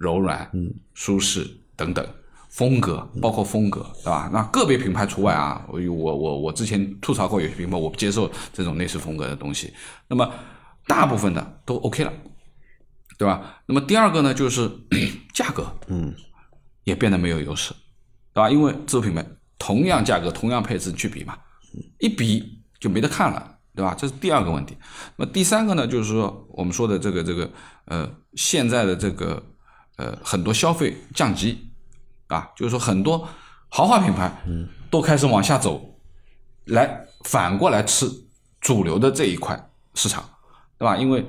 [0.00, 0.48] 柔软、
[0.94, 1.44] 舒适
[1.74, 2.06] 等等，
[2.50, 4.30] 风格包括风格，对吧？
[4.32, 5.66] 那个别品牌除外啊。
[5.66, 9.74] 我我我我之前吐槽过有些品牌，我不接受这种内饰风格的东西。
[10.06, 10.32] 那么
[10.86, 12.12] 大部分的都 OK 了，
[13.18, 13.60] 对吧？
[13.66, 14.70] 那么第二个呢，就是
[15.34, 16.14] 价格，嗯，
[16.84, 17.74] 也变得没有优势，
[18.32, 18.48] 对吧？
[18.48, 19.26] 因为自主品牌
[19.58, 21.36] 同样价格、同样配置去比嘛，
[21.98, 23.54] 一比就没得看了。
[23.74, 23.94] 对吧？
[23.96, 24.76] 这是第二个问题。
[25.14, 27.48] 那么第三个呢，就是说我们说的这个这个
[27.84, 29.40] 呃，现在的这个
[29.98, 31.70] 呃很多消费降级
[32.26, 33.28] 啊，就是说很多
[33.68, 34.32] 豪华品牌
[34.90, 35.80] 都开始往下走，
[36.64, 38.10] 来反过来吃
[38.60, 40.24] 主流的这一块市场，
[40.76, 40.96] 对吧？
[40.96, 41.24] 因为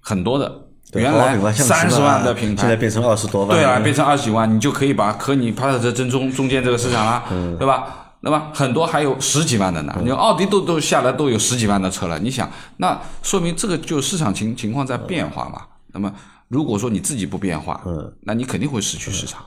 [0.00, 8.01] 很多的原来三十万的品牌，现在变成二十多万，对啊，变成二十几万，你就可以把和你帕萨特争中中间这个市场啦，嗯对吧？
[8.22, 15.62] 那么很多还有十几万的呢，你奥迪都都下来都有十几万的车了，你想，那说明这个就市场情情况在变化嘛。
[15.92, 16.12] 那么
[16.48, 19.44] 如果说你自己不变化，嗯，那你肯定会失去市场，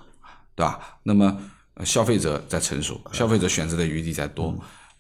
[0.55, 0.79] 对吧？
[1.03, 1.35] 那么
[1.75, 4.55] 呃消费者在成熟，消费者选择的余地在多。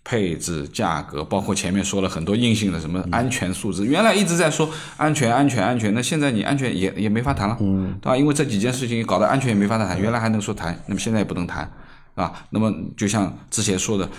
[0.07, 8.15] 配置、价格，包括前面说了很多硬性的什么安全素质，原来一直在说安全、安全、安全，那现在你安全也也没法谈了，嗯，对吧？
[8.15, 11.67] 因为这几件事情搞得安全也没法谈，原来还能说谈，那么现在也不能谈，
[12.15, 14.09] 啊，那么就像之前说的，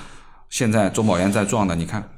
[0.49, 2.09] 现在中保研在撞的，你看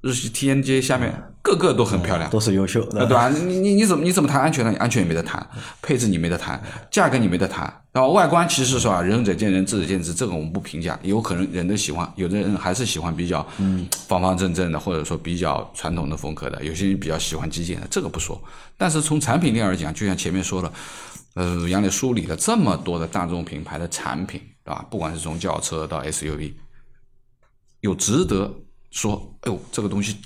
[0.00, 1.12] 日系 TNGA 下面
[1.42, 3.28] 个个都很漂亮，都是优秀，的，对吧？
[3.28, 4.74] 你你你怎么你怎么谈安全呢？
[4.78, 5.44] 安全也没得谈，
[5.82, 18.40] 配置你没得谈，价格你没得谈，然后外观其实是吧，仁者见仁，智者见智，这个我们不评价，有可能人的喜欢，有的人还是喜欢比较嗯方方正正的，或者说比较传统的风格的，有些人比较喜欢极简的，这个不说。
[18.76, 20.72] 但是从产品力而讲，就像前面说了，
[21.34, 24.84] 呃，杨磊梳理了这么多的大众品牌的产品，对吧？
[24.90, 26.52] 不管是从轿车到 SUV，
[27.80, 28.52] 有值得
[28.90, 30.16] 说，哎呦，这个东西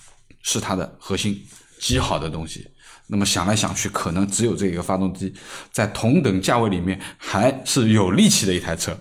[0.40, 1.38] 是它的核心
[1.78, 2.66] 极好的东西。
[3.06, 5.34] 那么想来想去，可能只有这个发动机
[5.70, 8.96] 在同等价位里面还是有力气的一台车，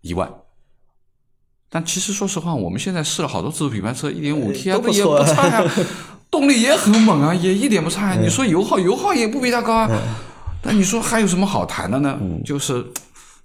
[0.00, 0.32] 一万。
[1.68, 5.70] 但其实说实话，我们现在试了好多自主品牌车，一点五 T 啊，也都不差呀、
[6.30, 9.90] 动力也很猛啊，也一点不差呀、你说油耗，油耗也不比它高啊。
[10.62, 12.18] 但你说还有什么好谈的呢？
[12.44, 12.84] 就是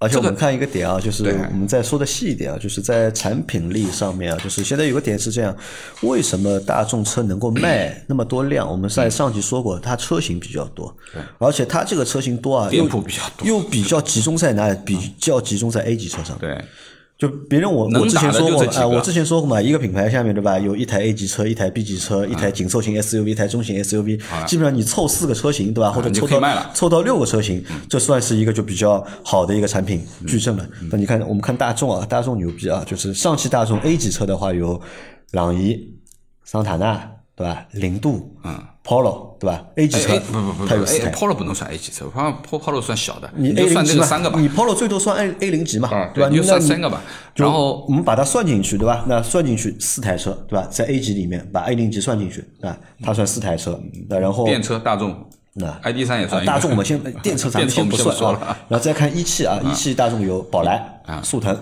[0.02, 5.56] 而且我们看一个点啊，就是我们再说的细一点啊，就是在产品力上面啊，就是现在有个点是这样，
[6.00, 8.68] 为什么大众车能够卖 那么多辆？
[8.68, 10.92] 我们在上集说过，它车型比较多，
[11.38, 14.78] 而且它这个车型多啊，店又铺比较多又比较集中在哪里？
[14.84, 16.36] 比较集中在 A 级车上。
[16.38, 16.60] 对，
[17.22, 30.68] 就别人我我之前说过啊、我之前说过嘛，一个品牌下面对吧，有一台 A 级车，一台 B 级车，一台紧凑型 SUV，一台中型 SUV，基本上你凑四个车型对吧，或者你凑到凑到六个车型，这算是一个就比较好的一个产品矩阵了。
[30.90, 34.80] 那你看我们看大众啊，大众牛逼啊，就是上汽大众 A 级车的话有
[35.30, 35.94] 朗逸、
[36.42, 41.10] 桑塔纳对吧，零度，嗯，Polo 对吧，A 级车不不不不，A 它有四台。
[41.10, 46.28] Polo 不能算 A 级车，Polo Polo 算小的，你就 A 级嘛，这个三个吧，你 Polo 最多算 A A 零级嘛，啊对吧？
[46.30, 47.00] 你就算三个吧。
[47.34, 49.04] 然后我们把它算进去，对吧？
[49.08, 50.66] 那算进去四台车，对吧？
[50.70, 53.80] 在 A 级里面把 A 零级算进去，啊，它算四台车。
[54.08, 55.16] 那然后电车大众
[55.54, 56.44] 那，ID 三也算。
[56.44, 61.58] 大众我们先电车咱们电车我们不算啊先不说了，然后再看一汽啊，一汽大众有宝来、啊速腾，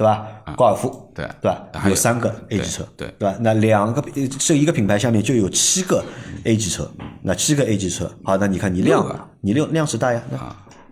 [0.00, 0.26] 对吧？
[0.56, 1.62] 高尔夫，对对吧？
[1.84, 3.36] 有有三个 A 级车，对对吧？
[3.40, 4.02] 那两个
[4.38, 6.02] 这一个品牌下面就有七个
[6.44, 10.38] A 级车，那七个 A 级车，好，那你看你量你量量是大呀，那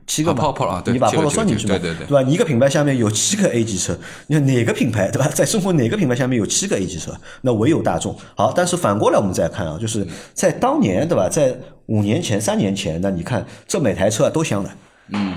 [0.06, 2.20] 七个嘛啊，Polo- Polo，啊对你把这个 Polo 算进去嘛，这个对对对对吧？
[2.28, 5.26] 你一个品牌下面有七个 A 级车，你看哪个品牌对吧？
[5.28, 7.14] 在中国哪个品牌下面有七个 A 级车？
[7.40, 8.14] 那唯有大众。
[8.36, 11.30] 好，但是反过来我们再看啊，就是在当年对吧？
[11.30, 14.70] 在五年前、三年前，那你看这每台车啊都香的，
[15.14, 15.34] 嗯，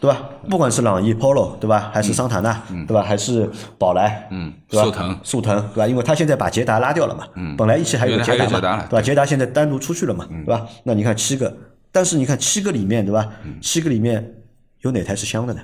[0.00, 0.30] 对吧？
[0.48, 1.90] 不管是朗逸、Polo 对吧？
[1.92, 3.02] 还是桑塔纳、对吧？
[3.02, 4.84] 还是宝来，嗯对吧？
[4.84, 5.86] 速腾速腾对吧？
[5.86, 9.02] 因为它现在把捷达拉掉了嘛，嗯，本来一汽还有捷达嘛，达对吧？
[9.02, 10.66] 捷达现在单独出去了嘛，对吧？
[10.84, 11.54] 那你看七个，
[11.92, 13.28] 但是你看七个里面对吧？
[13.60, 14.34] 七个里面
[14.80, 15.60] 有哪台是香的呢？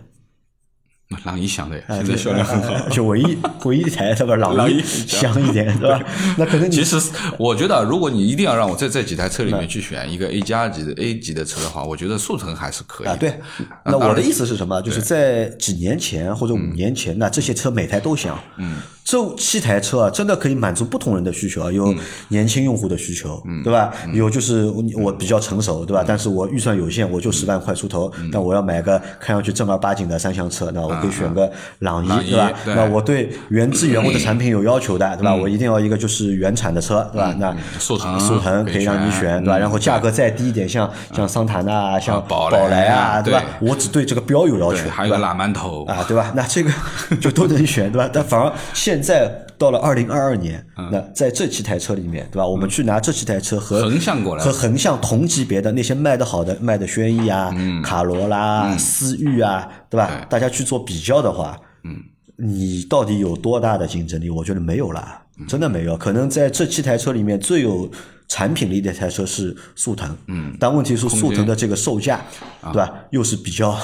[1.25, 2.89] 朗逸响的现在销量很好。
[2.89, 4.35] 就唯一 唯一一台是吧？
[4.37, 6.01] 朗朗逸逸香一点是吧？
[6.37, 7.01] 那可能你其实
[7.39, 13.07] 我觉得，如果你一定要让我在这几台车里面去选一个 A 加级的 A 级的车的话，我觉得速腾还是可以。
[13.07, 13.41] 啊，对。
[13.85, 14.83] 那我的意思是什么？
[14.83, 18.39] 就是在几年前或者五年前，那这些车每台都香。
[18.57, 18.77] 嗯。
[19.07, 21.95] 这七台车啊，真的可以满足不同人的需求啊，有
[22.27, 23.93] 年轻用户的需求，对吧？
[24.13, 24.65] 有就是
[24.97, 26.05] 我比较成熟，对吧？
[26.05, 32.51] 但是我预算有限，我就十万块出头，那我要买个看上去正儿八经的三厢车，那我可以选个朗逸，对吧？
[32.65, 35.33] 对那我对原汁原味的产品有要求的，对吧？
[35.33, 37.33] 我一定要一个就是原产的车，对吧？
[37.39, 39.59] 那速腾速腾可以让你选选，对吧？
[39.59, 43.41] 嗯然后价格再低一点，像像桑塔纳啊，像宝宝来啊啊，对吧？
[43.61, 46.33] 对我只对这个标有要求对，，还有个对吧拉馒头，啊，对吧？
[46.35, 46.71] 那这个
[47.21, 48.11] 就都能选，对吧？
[48.13, 52.47] 但反而现在到了二零二二年，那在这七台车里面，对吧？
[52.47, 54.45] 我们去拿这七台车和横向过来。
[54.45, 60.27] 和横向同级别的那些卖的好的，卖的轩逸啊、卡罗拉、思域啊，对吧？
[60.29, 61.97] 大家去做比较的话，嗯，
[62.37, 64.29] 你到底有多大的竞争力？
[64.29, 65.97] 我觉得没有啦，真的没有。
[65.97, 67.91] 可能在这七台车里面最有
[68.29, 72.21] 产品力的一台车是速腾，嗯，但问题是速腾的这个售价，
[72.65, 72.93] 对吧？
[73.11, 73.75] 又是比较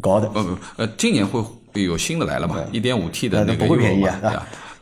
[0.00, 1.42] 高的，不不呃，今年会
[1.84, 2.58] 有新的来了嘛？
[2.72, 4.20] 一点五 T 的那个不会便宜啊？
[4.22, 4.30] 啊！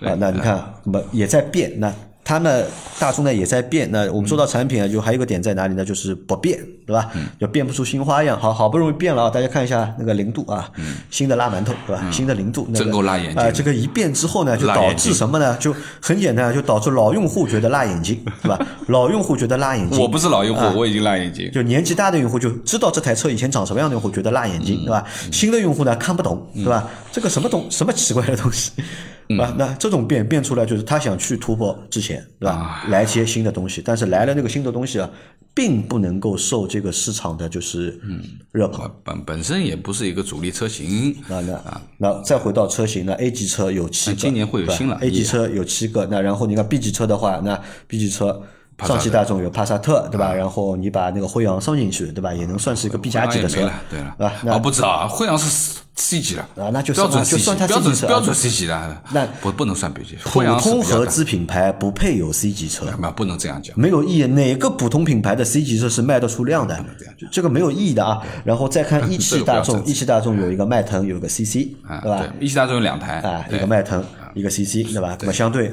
[0.08, 1.72] 啊，那你看，那么也在变。
[1.78, 1.92] 那
[2.24, 2.64] 它呢，
[2.98, 3.88] 大众呢也在变。
[3.92, 5.84] 那我们说到产品啊，就还有一个点在哪里呢？
[5.84, 7.10] 就是不变，对吧？
[7.38, 8.40] 就变不出新花样。
[8.40, 10.70] 好好不容易变了啊，大家看一下那个零度啊，
[11.10, 12.02] 新的辣馒头，对吧？
[12.10, 13.50] 新的零度，那个真够辣眼睛啊！
[13.50, 15.54] 这个一变之后呢，就导致什么呢？
[15.58, 18.58] 就很简单，就导致老用户觉得辣眼睛，对吧？
[18.88, 20.00] 老用户觉得辣眼睛。
[20.00, 21.50] 我不是老用户，我已经辣眼睛。
[21.52, 25.04] 就年纪大的用户就知道这台车以前长什么样的用户觉得辣眼睛，对吧？
[25.30, 26.88] 新的用户呢看不懂，对吧？
[27.12, 28.72] 这个什么东什么奇怪的东西？
[29.38, 32.84] 啊，那这种变变出来就是他想去突破之前，对吧？
[32.88, 35.10] 来一些新的东西，但是来了那个新的东西啊，
[35.54, 37.98] 并不能够受这个市场的就是
[38.52, 38.90] 热捧。
[39.02, 41.16] 本本身也不是一个主力车型。
[41.28, 44.98] 那那啊，那再回到车型，那 A 级车有七个，今年会有新了。
[45.00, 48.42] A 级车有七个，那然后你看 B 级车的话，那 B 级车
[48.82, 50.32] 上汽大众有帕萨特，对吧？
[50.32, 52.34] 然后你把那个辉昂送进去，对吧？
[52.34, 60.16] 也能算是一个 B 加级的车，对了，啊，哦，不知道啊，辉昂是 C 级了啊，那就标准就算它标 C 级车，准标准 C 级的，那不不能算 B 级。
[60.24, 64.26] 普通合资品牌不配有 C 级车，那不能这样讲，没有意义。
[64.26, 66.84] 哪个普通品牌的 C 级车是卖得出量的？
[67.30, 68.20] 这个没有意义的啊。
[68.42, 71.68] 然后再看一汽大众，一汽大众有一个迈腾，有一个 CC，
[72.02, 72.26] 对吧？
[72.40, 75.16] 一汽大众有两台啊，一个迈腾，一个 CC，对吧？
[75.20, 75.72] 那么相对。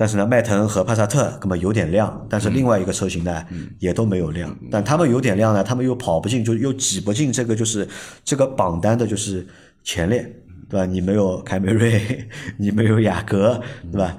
[0.00, 3.44] 但是呢，迈腾和帕萨特那么有点亮，但是另外一个车型呢，
[3.80, 4.56] 也都没有亮。
[4.70, 7.86] 但他们有点亮呢，他们又跑不进，就又挤不进这个就是
[8.22, 9.44] 这个榜单的，就是
[9.82, 10.22] 前列，
[10.70, 10.86] 对吧？
[10.86, 14.16] 你没有凯美瑞， 你没有雅阁，对吧？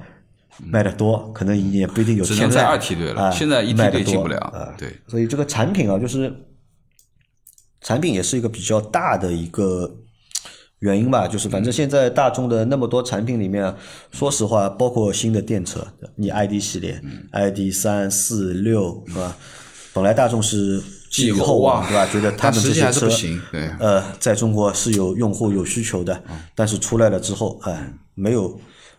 [0.62, 2.22] 卖的多，可能也不一定有。
[2.22, 4.74] 只能在二梯队了，现在一梯队进不了啊。
[4.76, 6.30] 对，所以这个产品啊，就是
[7.80, 9.96] 产品也是一个比较大的一个。
[10.80, 13.74] 原因吧，就是反正现在大众的那么多产品里面，
[14.12, 17.00] 说实话，包括新的电车，你 ID 系列、
[17.32, 19.36] ID 三四六是吧？
[19.92, 22.06] 本来大众是寄予厚望，对吧？
[22.06, 23.08] 觉得他们这些车，
[23.78, 26.22] 呃，在中国是有用户有需求的，
[26.54, 28.58] 但是出来了之后，哎，没有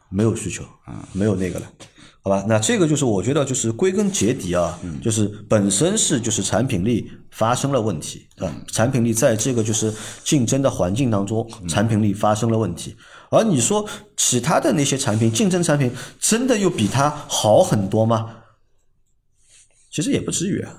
[0.09, 0.63] 没有需求，
[1.13, 1.65] 没有那个了。
[2.23, 9.91] 好吧，那这个就是我觉得就是归根结底啊，就是本身是就是产品力发生了问题啊，产品力在这个就是
[10.23, 12.95] 竞争的环境当中，产品力发生了问题。
[13.31, 18.29] 而你说其他的那些产品，竞争产品真的又比它好很多吗？
[19.89, 20.71] 其实也不至于啊，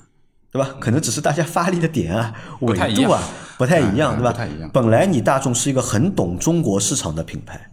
[0.53, 0.77] 对吧？
[0.79, 3.21] 可能只是大家发力的点啊、维度啊
[3.59, 4.31] 不太一样，对吧？
[4.31, 4.71] 不太一样。
[4.73, 7.69] 本来你大众是一个很懂中国市场的品牌。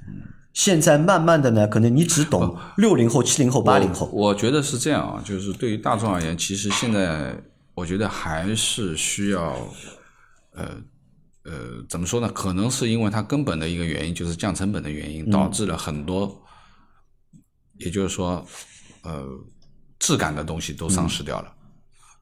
[0.51, 4.07] 现在慢慢的呢，可能你只懂六零后、七零后、八零后。
[4.07, 7.35] 我觉得是这样啊，就是对于大众而言，其实现在
[7.75, 9.55] 我觉得还是需要，
[10.53, 10.75] 呃
[11.43, 11.53] 呃，
[11.87, 12.27] 怎么说呢？
[12.33, 16.41] 可能是因为它根本的一个原因，就是降成本的原因，导致了很多，
[17.77, 18.45] 也就是说，
[19.03, 19.23] 呃，
[19.99, 21.53] 质感的东西都丧失掉了，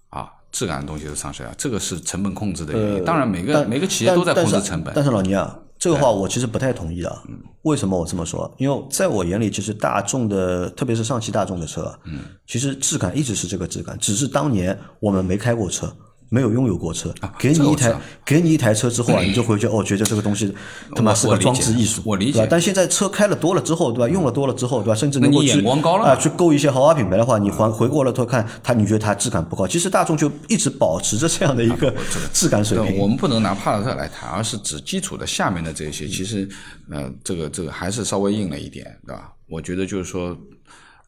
[0.10, 3.06] 啊，质感的东西都丧失掉，这个是成本控制的原因。
[3.06, 4.94] 当然，每个每个企业都在控制成本。
[4.94, 5.58] 但是老倪啊。
[5.80, 7.24] 这个话我其实不太同意啊。
[7.64, 8.52] 为什么我这么说？
[8.58, 15.94] 因为在我眼里，其实大众的，特别是上汽大众的车，嗯，其实质感一直是这个质感，只是当年我们没开过车，
[16.30, 20.54] 没有拥有过车，给你一台，给你一台车之后啊， 你就会觉得哦，觉得这个东西
[20.96, 22.46] 他妈是个装置艺术，我理解。
[22.50, 24.10] 但现在车开了多了之后，对吧？
[24.10, 24.96] 用了多了之后，对吧？
[24.96, 29.66] 甚至能够眼光高了啊，去购一些豪华品牌的话，你还回过了头看，它你觉得它质感不高？
[29.68, 31.94] 其实大众就一直保持着这样的一个
[32.34, 32.98] 质感水平。
[32.98, 36.48] 我们不能拿帕萨特来谈，而是指基础的下面的这些，其实
[36.90, 39.32] 呃，这个这个还是稍微硬了一点，对吧？
[39.50, 40.38] 我觉得就是说，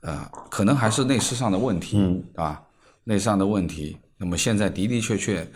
[0.01, 2.61] 呃，可能还是内饰上的问题，嗯，对吧？
[3.03, 3.97] 内饰上的问题。
[4.19, 5.47] 那么现在的的确确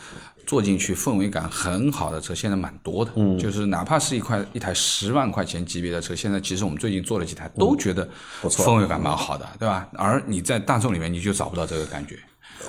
[0.48, 3.12] 坐进去氛围感很好的车，现在蛮多的。
[3.16, 8.08] 嗯，就是哪怕是一块一台十万块钱级别的车，现在其实我们最近做了几台，都觉得
[8.42, 9.88] 氛围感蛮好的，对吧？
[9.94, 12.18] 而你在大众里面你就找不到这个感觉。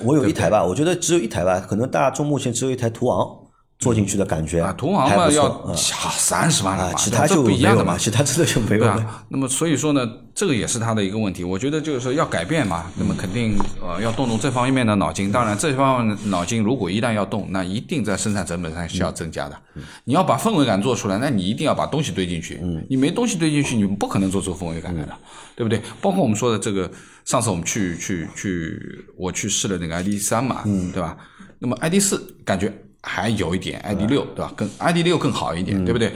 [0.03, 3.44] 我有一台吧，我觉得只有一台吧，可能大众目前只有一台途昂。
[3.77, 9.25] 坐进去的感觉啊，途昂嘛要三十万了嘛，其他就不一样的嘛，其他真的就没有了。
[9.27, 11.43] 那么所以说呢，这个也是他的一个问题。
[11.43, 15.29] 我觉得就是说要改变嘛，那么肯定呃要动动这方面的脑筋。
[15.29, 19.61] 当然，这方面脑筋如果一旦要动，那一定在生产成本上是要增加的。
[20.05, 22.61] 你要把氛围感做出来，那你一定要把东西堆进去。
[22.89, 25.13] 你没东西堆进去，你不可能做出氛围感来的，
[25.53, 25.81] 对不对？
[26.01, 26.89] 包括我们说的这个，
[27.25, 31.17] 上次我们去去去，我去试了那个 ID 三嘛，对吧？
[31.59, 32.73] 那么 ID 四感觉。
[33.07, 34.51] 还有一点 ID 六对吧？
[34.57, 36.11] 更 ID 六更好一点，对不对？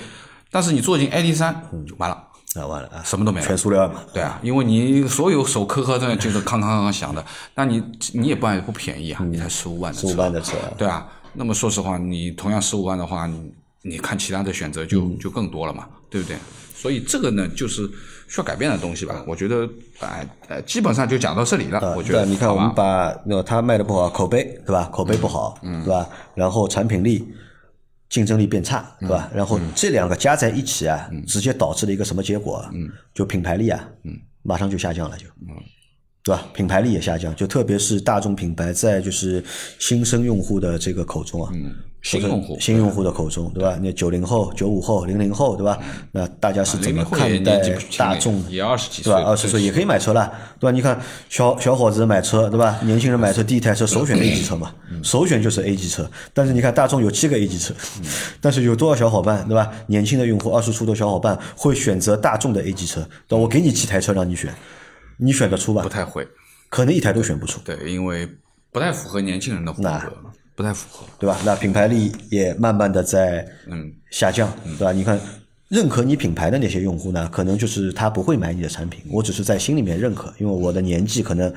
[0.49, 1.53] 但是你坐进 ID 三
[1.87, 2.15] 就完了，
[2.55, 4.01] 啊完了啊，什么都没了，全塑料嘛。
[4.11, 7.23] 对啊，因为你所有手磕磕的，就是康康康响的，
[7.53, 7.81] 那你
[8.13, 11.07] 你也不不便宜啊，你才十五万的车，十五万的车，对啊。
[11.33, 16.35] 那么说实话，你同样十五万的话，你你看其他的选择就就更多了嘛，对不对？
[16.75, 17.87] 所以这个呢，就是
[18.27, 19.23] 需要改变的东西吧。
[19.27, 19.69] 我觉得，
[20.01, 21.95] 哎呃，基本上就讲到这里了。
[21.95, 24.89] 我觉得，你看，我们把那个他卖的不好，口碑对吧？
[24.91, 26.07] 口碑不好，嗯，对吧？
[26.35, 27.27] 然后产品力、
[28.09, 29.29] 竞争力变差，对吧？
[29.33, 32.63] 然后这两个加在一起啊，直接导致了一个什么结果？
[32.73, 35.55] 嗯，就品牌力啊，嗯，马上就下降了，就，嗯，
[36.23, 36.43] 对吧？
[36.53, 39.43] 品牌力也下降，就特别是大众品牌在就是
[39.79, 43.77] 新生用户的这个口中啊，嗯，新用户，新用户的口中，对吧？
[43.81, 45.77] 那九零后、九五后、零零后，对吧？
[46.11, 47.59] 那大家是怎么看待
[47.97, 48.41] 大众？
[48.49, 49.29] 也二十几岁，对吧？
[49.29, 50.71] 二十岁也可以买车了，对吧？
[50.71, 52.79] 你看小小伙子买车，对吧？
[52.83, 54.73] 年轻人买车第一台车首选 A 级车嘛，
[55.03, 56.09] 首选就是 A 级车。
[56.33, 57.73] 但是你看大众有七个 A 级车，
[58.39, 59.69] 但是有多少小伙伴，对吧？
[59.87, 63.05] 年轻的用户，二十出头小伙伴会选择大众的 A 级车？
[63.27, 64.53] 对，我给你七台车让你选。
[65.17, 65.83] 你选得出吧？
[65.83, 66.25] 不太会，
[66.69, 67.59] 可能一台都选不出。
[67.65, 68.25] 对，因为
[68.71, 70.13] 不太符合年轻人的风格，
[70.59, 71.39] 不太符合，对吧？
[71.45, 74.91] 那品牌力也慢慢的在嗯下降，对吧？
[74.91, 75.17] 你看，
[75.69, 81.53] 认可你品牌的那些用户呢，可能就是他不会买你的产品，我只是在心里面认可，因为我的年纪可能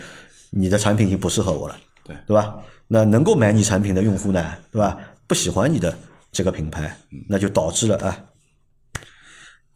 [0.51, 2.55] 你的产品已经不适合我了，对对吧？
[2.87, 4.97] 那能够买你产品的用户呢，对吧？
[5.27, 5.93] 不喜欢你的
[6.31, 6.97] 这个品牌，
[7.29, 8.17] 那就导致了啊。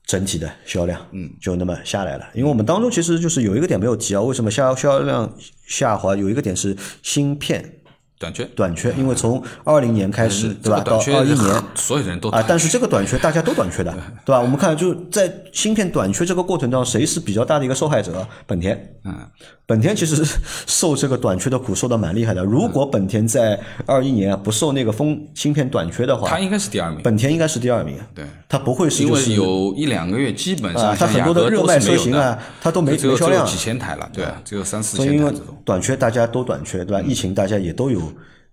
[0.07, 2.25] 整体的销量，嗯，就那么下来了。
[2.33, 5.35] 因为我们当中其实就是有一个点没有提啊，为什么销销量
[5.67, 6.15] 下滑？
[6.15, 7.81] 有一个点是芯片
[8.19, 8.93] 短缺，短缺。
[8.97, 10.81] 因为从二零年开始，对吧？
[10.81, 13.93] 到二一年，所有人都啊，但是这个短缺大家都短缺的，
[14.25, 14.41] 对吧？
[14.41, 18.27] 我们看就在芯片短缺这个过程当中，谁是比较大的一个受害者？
[18.47, 19.15] 本田，嗯。
[19.69, 20.25] 本田其实
[20.65, 22.45] 受这个短缺的苦受的蛮厉害的。
[22.45, 27.01] 如果本田在二一年不受那个风芯片短缺的话，它应该是第二名。
[27.03, 35.47] 本田应该是第二名，对，它不会是因为有一两个月基本上它很多的热卖车型啊，它都没没销量，几千台了，对，只有三四千台这种。
[35.65, 37.05] 短缺大家都短缺，对吧？
[37.05, 38.01] 疫情大家也都有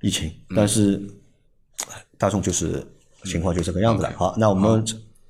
[0.01, 1.01] 疫情，但是
[2.17, 2.85] 大众就是
[3.25, 4.11] 情况就这个样子了。
[4.15, 4.83] 好，那我们。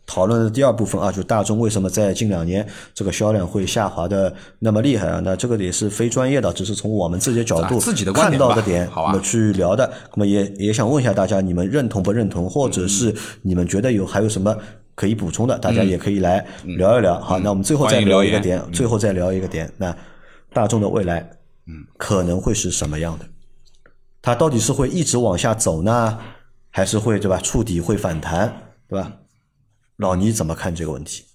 [0.05, 5.21] 讨论的第二部分啊，就大众为什么在近两年这个销量会下滑的那么厉害啊？
[5.23, 9.89] 那这个也是非专业的，只是从我们自己的角度自己看到的点，我们去聊的。
[10.13, 14.55] 那么也也想问一下大家，你们认同不认同，或者是你们觉得有还有什么
[14.93, 15.57] 可以补充的？
[15.57, 17.17] 大家也可以来聊一聊。
[17.21, 19.71] 好，那我们最后再聊一个点，最后再聊一个点。
[19.77, 19.95] 那
[20.51, 21.27] 大众的未来，
[21.65, 23.25] 嗯，可能会是什么样的？
[24.23, 26.17] 它到底是会一直往下走呢，
[26.69, 29.11] 还是会对吧触底会反弹，对吧？
[29.97, 31.25] 老倪怎么看这个问题？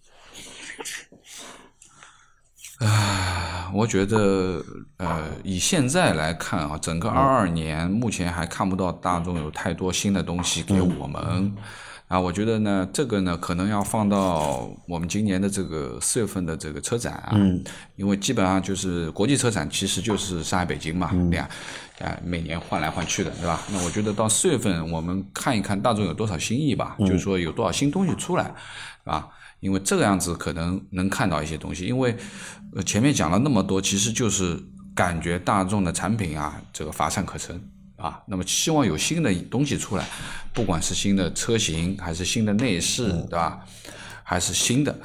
[2.78, 4.64] 啊，我觉得，
[4.96, 11.54] 呃，以现在来看啊，整个二二年目前还看不到大众有太多新的东西给我们。
[12.08, 17.36] 啊，我觉得呢，这个呢，可能要放到我们今年的这个四月份的这个车展啊，
[17.96, 21.46] 因为基本上就是国际车展，其实就是上海、北京嘛，两
[21.98, 23.60] 啊每年换来换去的，对吧？
[23.70, 28.54] 那我觉得到四月份，我们看一看大众有多少新意吧，就是说有多少新东西出来，
[29.04, 29.28] 啊，
[29.60, 32.16] 因为这个样子可能能看到一些东西，因为
[32.86, 34.58] 前面讲了那么多，其实就是
[34.94, 37.60] 感觉大众的产品啊，这个乏善可陈。
[37.98, 40.06] 啊，那么希望有新的东西出来，
[40.52, 43.60] 不管是新的车型，还是新的内饰，对吧？
[44.22, 44.96] 还是新的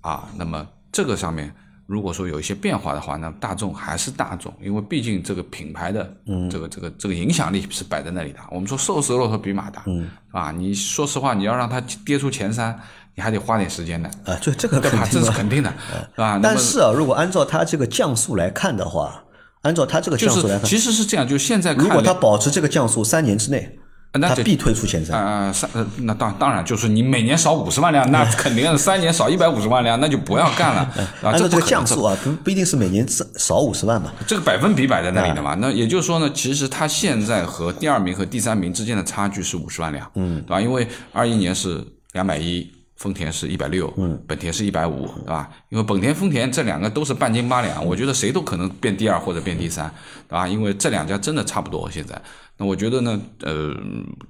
[0.00, 1.52] 啊，那么这个上面
[1.86, 6.16] 如果说有一些变化的话，那大众还是大众，因为毕竟这个品牌的
[6.48, 8.38] 这个这个这个影响力是摆在那里的。
[8.52, 9.84] 我们说瘦死骆驼比马大，
[10.30, 12.78] 啊，你说实话，你要让它跌出前三，
[13.16, 14.08] 你还得花点时间的。
[14.24, 15.04] 啊，这这个对吧？
[15.10, 15.74] 这是肯定的，
[16.14, 16.38] 是吧？
[16.40, 19.20] 但是啊，如果按照它这个降速来看的话。
[19.66, 23.78] 按照它这个降速来看，其实是这样，就现在如果它保持这个降速三年之内，
[24.12, 25.20] 那必推出前三。
[25.20, 30.90] 啊，三呃，那当当然就是你每年少五十万辆，那 肯定三年少一百五十万辆，那就不要干了。
[31.22, 34.12] 按照这个降速啊，不不一定是每年少少五十万嘛。
[34.26, 35.54] 这个百分比摆在那里的嘛。
[35.60, 40.60] 那也就是说呢，其实它现在和第二名和第三名之间的差距是五十万辆，嗯，对吧？
[40.60, 42.70] 因为二一年是两百一。
[42.96, 45.50] 丰田是一百六，嗯，本田是一百五，对吧？
[45.68, 49.92] 因为本田、丰田这两个都是半斤八两，我觉得谁都可能变第二或者变第三，
[50.28, 50.48] 对吧？
[50.48, 51.90] 因为这两家真的差不多。
[51.90, 52.20] 现在，
[52.56, 53.74] 那我觉得呢，呃，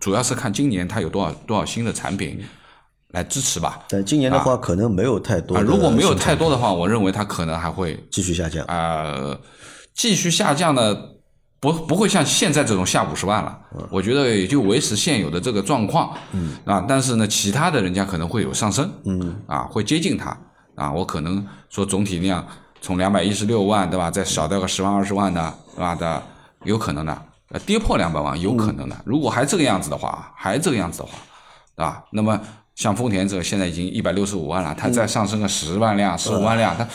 [0.01, 2.45] 主要是看今年它有多少多少新的产品
[3.13, 3.85] 来支持吧。
[3.89, 5.61] 但今年的话，可能没有太多。
[5.63, 8.65] 如果没有太多的话，我认为它可能还会继续下降。
[8.67, 9.39] 啊，
[9.95, 10.97] 继续下降呢？
[11.59, 13.59] 不不会像现在这种下五十万了，
[13.91, 16.57] 我觉得也就维持现有的这个状况，嗯。
[16.67, 19.43] 啊，但是呢，其他的人家可能会有上升，嗯。
[19.47, 20.37] 啊，会接近它。
[20.75, 22.47] 啊，我可能说总体量
[22.83, 25.95] 从两百一十六万对吧，再少掉个十万二十万的，对吧？
[25.95, 26.23] 的，
[26.65, 31.13] 有可能的，呃，跌破两百万有可能的，如果还这个样子的话，还这个样子的话，
[31.75, 32.05] 对吧？
[32.13, 32.39] 那么
[32.75, 36.87] 像丰田这个现在已经一百六十五万了，它再上升个十万辆、十五万辆，它。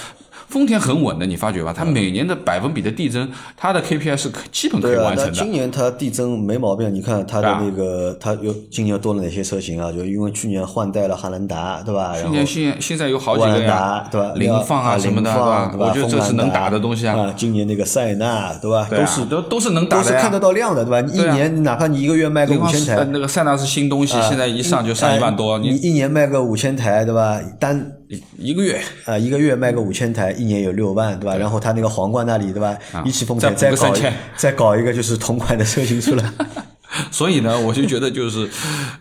[0.52, 1.74] 丰田很稳的，你发觉吧？
[1.76, 5.32] 它每年的百分比的递增，它的 KPI 是基本可以完成的。
[5.32, 9.92] 今年它递增没毛病，你看它的那个，它又今年多了哪些车型啊？
[9.92, 12.14] 就因为去年换代了汉兰达，对吧？
[12.22, 14.34] 去年现现在有好几个呀，对吧？
[14.36, 15.72] 凌放啊什么的，对吧？
[15.80, 17.34] 我觉得这是能打的东西啊。
[17.38, 18.88] 今年那个塞纳，对吧？
[18.92, 21.00] 都是都都是能打的，都是看得到量的，对吧？
[21.02, 27.40] 你一年哪怕你一个月卖个五千台，那个塞纳是新东西，现在一上就上一万多，你一年卖个五千台，对吧？
[27.60, 31.38] 单一一个月啊，一个月卖个五千台，一年有六万，对吧？
[31.38, 32.78] 然后他那个皇冠那里，对吧？
[33.06, 33.94] 一汽丰田再搞
[34.36, 36.32] 再搞一个就是同款的车型出来。
[37.10, 38.50] 所以呢，我就觉得就是，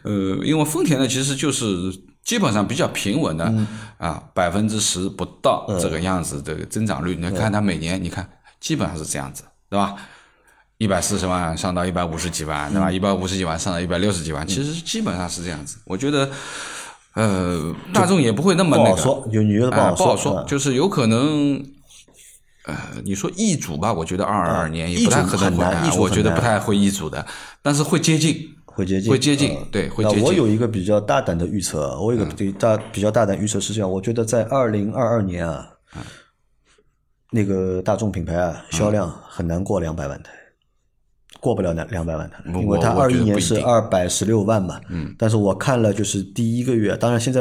[0.03, 1.67] 呃，因为丰田呢，其实就是
[2.25, 3.53] 基本上比较平稳的
[3.99, 7.17] 啊，百分之十不到这个样子的增长率。
[7.17, 8.29] 你看它每年，你看
[8.61, 9.97] 基本上是这样子，对吧？
[10.79, 12.91] 一百四十万上到一百五十几万，对吧？
[12.91, 15.79] 一百五十几万上到一百六十几万，其实基本上是这样子。
[15.85, 16.31] 我觉得，
[17.15, 21.65] 呃，大众也不会那么那个，就你觉得不好说，不好说，就是有可能。
[22.67, 27.27] 呃，你说易主吧，我觉得二二二年也不太可能会，我觉得不太会易主的，
[27.63, 28.37] 但是会接近，
[28.67, 30.23] 会接近，会接近，对，会接近。
[30.23, 35.71] 我有一个比较大胆的预测，我有一个比大比较大胆预测是这样，我觉得在二零二二年啊，
[37.33, 40.31] 那个大众品牌啊，销量很难过两百万台，
[41.41, 47.41] 过不了两两百万的，因为它二一年是二百十六万嘛，嗯，但是我看了就是第一个月，当然现在。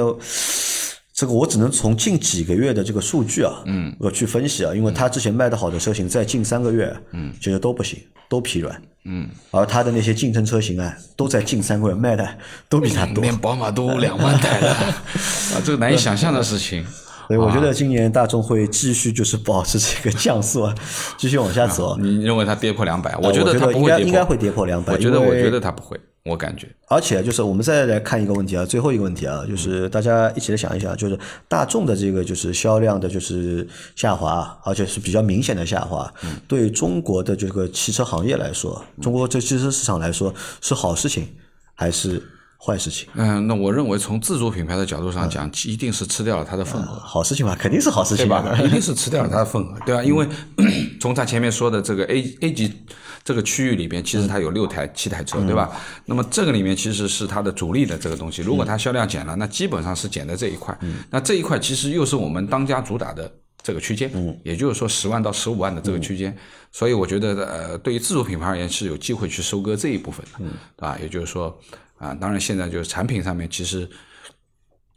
[1.12, 12.26] 这个我只能从近几个月的这个数据啊，嗯，我去分析啊，因为它之前卖的好的车型，在近三个月，嗯，其实都不行，都疲软，嗯，而它的那些竞争车型啊，都在近三个月卖的
[12.70, 14.72] 都比它多，连宝马都两万台了，
[15.52, 16.86] 啊，这个难以想象的事情。
[17.30, 20.68] 所以我觉得今年大众会继续就是保持这个降速，
[21.16, 21.96] 继续往下走。
[21.98, 23.16] 你认为它跌破两百？
[23.22, 24.94] 我觉得它应该应该会跌破两百。
[24.94, 25.96] 我觉得我觉得它不会。
[26.26, 31.18] 我感觉，而且就是我们再来看一个问题啊，最后一个问题啊，就是大家一起来想一想，就是
[31.48, 33.66] 大众的这个就是销量的就是
[33.96, 36.12] 下滑，而且是比较明显的下滑，
[36.48, 41.28] 对中国的这个汽车行业来说，中国这汽车市场来说是好事情
[41.74, 42.22] 还是
[42.62, 43.08] 坏事情？
[43.16, 47.00] 嗯，那我认为从自主品牌的角度上讲，一定是吃掉了它的份额。
[47.00, 50.04] 好事情吧，肯定是好事情吧， 一定是吃掉了它的份额，对吧？
[50.04, 50.28] 因为
[51.00, 52.74] 从他前面说的这个 A A 级。
[53.22, 55.70] 这个区域里边，其实它有六台、七台车，对吧？
[56.06, 58.42] 那么这个里面其实是它的主力的这个东西。
[58.42, 60.76] 如果它销量减了，那基本上是减在这一块。
[61.12, 63.32] 那这一块其实又是我们当家主打的
[63.62, 64.10] 这个区间，
[64.44, 66.36] 也就是说十万到十五万的这个区间。
[66.72, 70.40] 所以我觉得，呃，对于自主品牌而言是有机会去收割这一部分的，
[70.78, 70.98] 对吧？
[71.00, 71.56] 也就是说，
[72.00, 73.88] 啊，当然现在就是产品上面，其实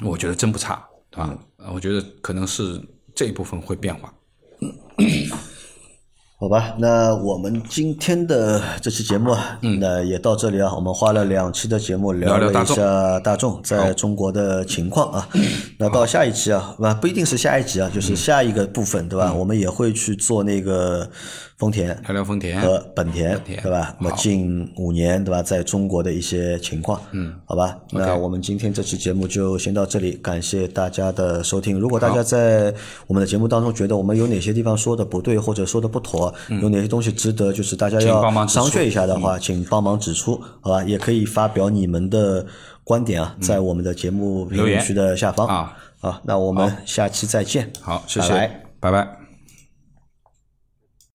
[0.04, 1.36] 我觉得真不差，对吧？
[1.74, 2.80] 我觉得可能是
[3.12, 4.14] 这一部分会变化。
[6.38, 10.72] 好吧，那我们今天的这期节目啊，那也到这里啊。
[10.74, 15.28] 我们花了两期的节目聊了一下大众在中国的情况啊。
[15.78, 19.32] 那到下一期啊，不不一定是下一集啊，就是下一个部分，对吧？
[19.32, 21.10] 我们也会去做那个。
[21.62, 23.94] 丰田，聊聊丰田和本田，对吧？
[24.00, 25.40] 那么近五年，对吧？
[25.40, 27.78] 在中国的一些情况，嗯，好吧。
[27.92, 31.78] 那我们今天这期节目就先到这里，感谢大家的收听。
[31.78, 32.74] 如果大家在
[33.06, 40.82] 我们的节目当中觉得我们有哪些地方说的不对，或者说的不妥，有哪些东西值得就是大家要商榷一下的话，请帮忙指出，好吧？
[40.82, 42.44] 也可以发表你们的
[42.82, 45.76] 观点啊，在我们的节目评论区的下方啊。
[46.00, 47.70] 好，那我们下期再见。
[47.80, 48.50] 好，谢谢，
[48.80, 49.21] 拜拜。